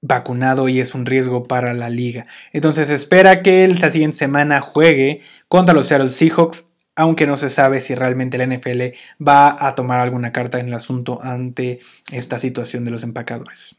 vacunado 0.00 0.68
y 0.68 0.80
es 0.80 0.94
un 0.94 1.06
riesgo 1.06 1.44
para 1.44 1.74
la 1.74 1.90
liga. 1.90 2.26
Entonces 2.52 2.90
espera 2.90 3.42
que 3.42 3.64
él 3.64 3.78
la 3.80 3.90
siguiente 3.90 4.16
semana 4.16 4.60
juegue 4.60 5.20
contra 5.48 5.74
los 5.74 5.86
Seattle 5.86 6.10
Seahawks, 6.10 6.72
aunque 6.94 7.26
no 7.26 7.36
se 7.36 7.48
sabe 7.48 7.80
si 7.80 7.94
realmente 7.94 8.38
la 8.38 8.46
NFL 8.46 8.82
va 9.26 9.56
a 9.58 9.74
tomar 9.74 10.00
alguna 10.00 10.32
carta 10.32 10.60
en 10.60 10.68
el 10.68 10.74
asunto 10.74 11.20
ante 11.22 11.80
esta 12.12 12.38
situación 12.38 12.84
de 12.84 12.90
los 12.92 13.02
empacadores. 13.02 13.76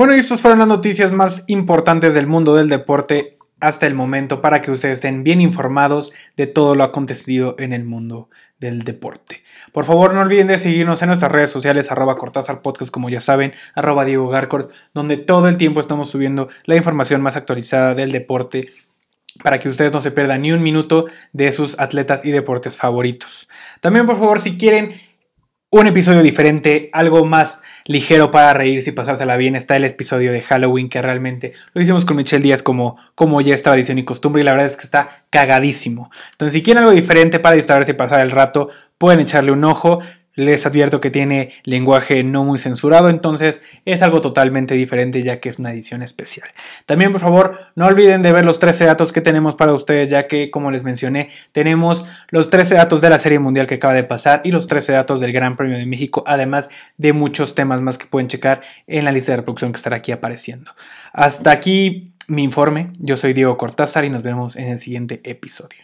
Bueno, 0.00 0.16
y 0.16 0.18
estas 0.18 0.40
fueron 0.40 0.60
las 0.60 0.68
noticias 0.68 1.12
más 1.12 1.44
importantes 1.46 2.14
del 2.14 2.26
mundo 2.26 2.54
del 2.54 2.70
deporte 2.70 3.36
hasta 3.60 3.86
el 3.86 3.92
momento 3.92 4.40
para 4.40 4.62
que 4.62 4.70
ustedes 4.70 4.94
estén 4.94 5.24
bien 5.24 5.42
informados 5.42 6.14
de 6.38 6.46
todo 6.46 6.74
lo 6.74 6.84
acontecido 6.84 7.54
en 7.58 7.74
el 7.74 7.84
mundo 7.84 8.30
del 8.58 8.78
deporte. 8.80 9.42
Por 9.72 9.84
favor, 9.84 10.14
no 10.14 10.22
olviden 10.22 10.46
de 10.46 10.56
seguirnos 10.56 11.02
en 11.02 11.08
nuestras 11.08 11.30
redes 11.30 11.50
sociales, 11.50 11.92
arroba 11.92 12.16
Cortázar 12.16 12.62
Podcast, 12.62 12.90
como 12.90 13.10
ya 13.10 13.20
saben, 13.20 13.52
arroba 13.74 14.06
Diego 14.06 14.30
Garcord, 14.30 14.70
donde 14.94 15.18
todo 15.18 15.48
el 15.48 15.58
tiempo 15.58 15.80
estamos 15.80 16.08
subiendo 16.08 16.48
la 16.64 16.76
información 16.76 17.20
más 17.20 17.36
actualizada 17.36 17.94
del 17.94 18.10
deporte 18.10 18.70
para 19.44 19.58
que 19.58 19.68
ustedes 19.68 19.92
no 19.92 20.00
se 20.00 20.12
pierdan 20.12 20.40
ni 20.40 20.52
un 20.52 20.62
minuto 20.62 21.08
de 21.34 21.52
sus 21.52 21.78
atletas 21.78 22.24
y 22.24 22.30
deportes 22.30 22.78
favoritos. 22.78 23.50
También, 23.82 24.06
por 24.06 24.16
favor, 24.16 24.40
si 24.40 24.56
quieren 24.56 24.92
un 25.72 25.86
episodio 25.86 26.20
diferente, 26.22 26.90
algo 26.92 27.24
más 27.24 27.62
ligero 27.84 28.32
para 28.32 28.52
reírse 28.52 28.90
y 28.90 28.92
pasársela 28.92 29.36
bien. 29.36 29.54
Está 29.54 29.76
el 29.76 29.84
episodio 29.84 30.32
de 30.32 30.42
Halloween 30.42 30.88
que 30.88 31.00
realmente 31.00 31.52
lo 31.74 31.80
hicimos 31.80 32.04
con 32.04 32.16
Michelle 32.16 32.42
Díaz 32.42 32.62
como, 32.62 32.96
como 33.14 33.40
ya 33.40 33.54
es 33.54 33.62
tradición 33.62 33.96
y 33.98 34.04
costumbre 34.04 34.42
y 34.42 34.44
la 34.44 34.50
verdad 34.50 34.66
es 34.66 34.76
que 34.76 34.82
está 34.82 35.24
cagadísimo. 35.30 36.10
Entonces 36.32 36.54
si 36.54 36.62
quieren 36.62 36.82
algo 36.82 36.94
diferente 36.94 37.38
para 37.38 37.54
distraerse 37.54 37.92
y 37.92 37.94
pasar 37.94 38.20
el 38.20 38.32
rato, 38.32 38.68
pueden 38.98 39.20
echarle 39.20 39.52
un 39.52 39.62
ojo. 39.62 40.00
Les 40.34 40.64
advierto 40.64 41.00
que 41.00 41.10
tiene 41.10 41.52
lenguaje 41.64 42.22
no 42.22 42.44
muy 42.44 42.58
censurado, 42.58 43.08
entonces 43.08 43.62
es 43.84 44.02
algo 44.02 44.20
totalmente 44.20 44.74
diferente 44.74 45.22
ya 45.22 45.38
que 45.38 45.48
es 45.48 45.58
una 45.58 45.72
edición 45.72 46.02
especial. 46.02 46.48
También, 46.86 47.12
por 47.12 47.20
favor, 47.20 47.58
no 47.74 47.86
olviden 47.86 48.22
de 48.22 48.32
ver 48.32 48.44
los 48.44 48.58
13 48.58 48.84
datos 48.84 49.12
que 49.12 49.20
tenemos 49.20 49.54
para 49.54 49.72
ustedes, 49.72 50.08
ya 50.08 50.26
que, 50.26 50.50
como 50.50 50.70
les 50.70 50.84
mencioné, 50.84 51.28
tenemos 51.52 52.04
los 52.30 52.50
13 52.50 52.76
datos 52.76 53.00
de 53.00 53.10
la 53.10 53.18
Serie 53.18 53.38
Mundial 53.38 53.66
que 53.66 53.74
acaba 53.74 53.94
de 53.94 54.04
pasar 54.04 54.40
y 54.44 54.52
los 54.52 54.66
13 54.66 54.92
datos 54.92 55.20
del 55.20 55.32
Gran 55.32 55.56
Premio 55.56 55.76
de 55.76 55.86
México, 55.86 56.22
además 56.26 56.70
de 56.96 57.12
muchos 57.12 57.54
temas 57.54 57.80
más 57.80 57.98
que 57.98 58.06
pueden 58.06 58.28
checar 58.28 58.62
en 58.86 59.04
la 59.04 59.12
lista 59.12 59.32
de 59.32 59.38
reproducción 59.38 59.72
que 59.72 59.76
estará 59.76 59.96
aquí 59.96 60.12
apareciendo. 60.12 60.72
Hasta 61.12 61.50
aquí 61.50 62.14
mi 62.28 62.44
informe. 62.44 62.92
Yo 62.98 63.16
soy 63.16 63.32
Diego 63.32 63.56
Cortázar 63.56 64.04
y 64.04 64.10
nos 64.10 64.22
vemos 64.22 64.56
en 64.56 64.68
el 64.68 64.78
siguiente 64.78 65.20
episodio. 65.24 65.82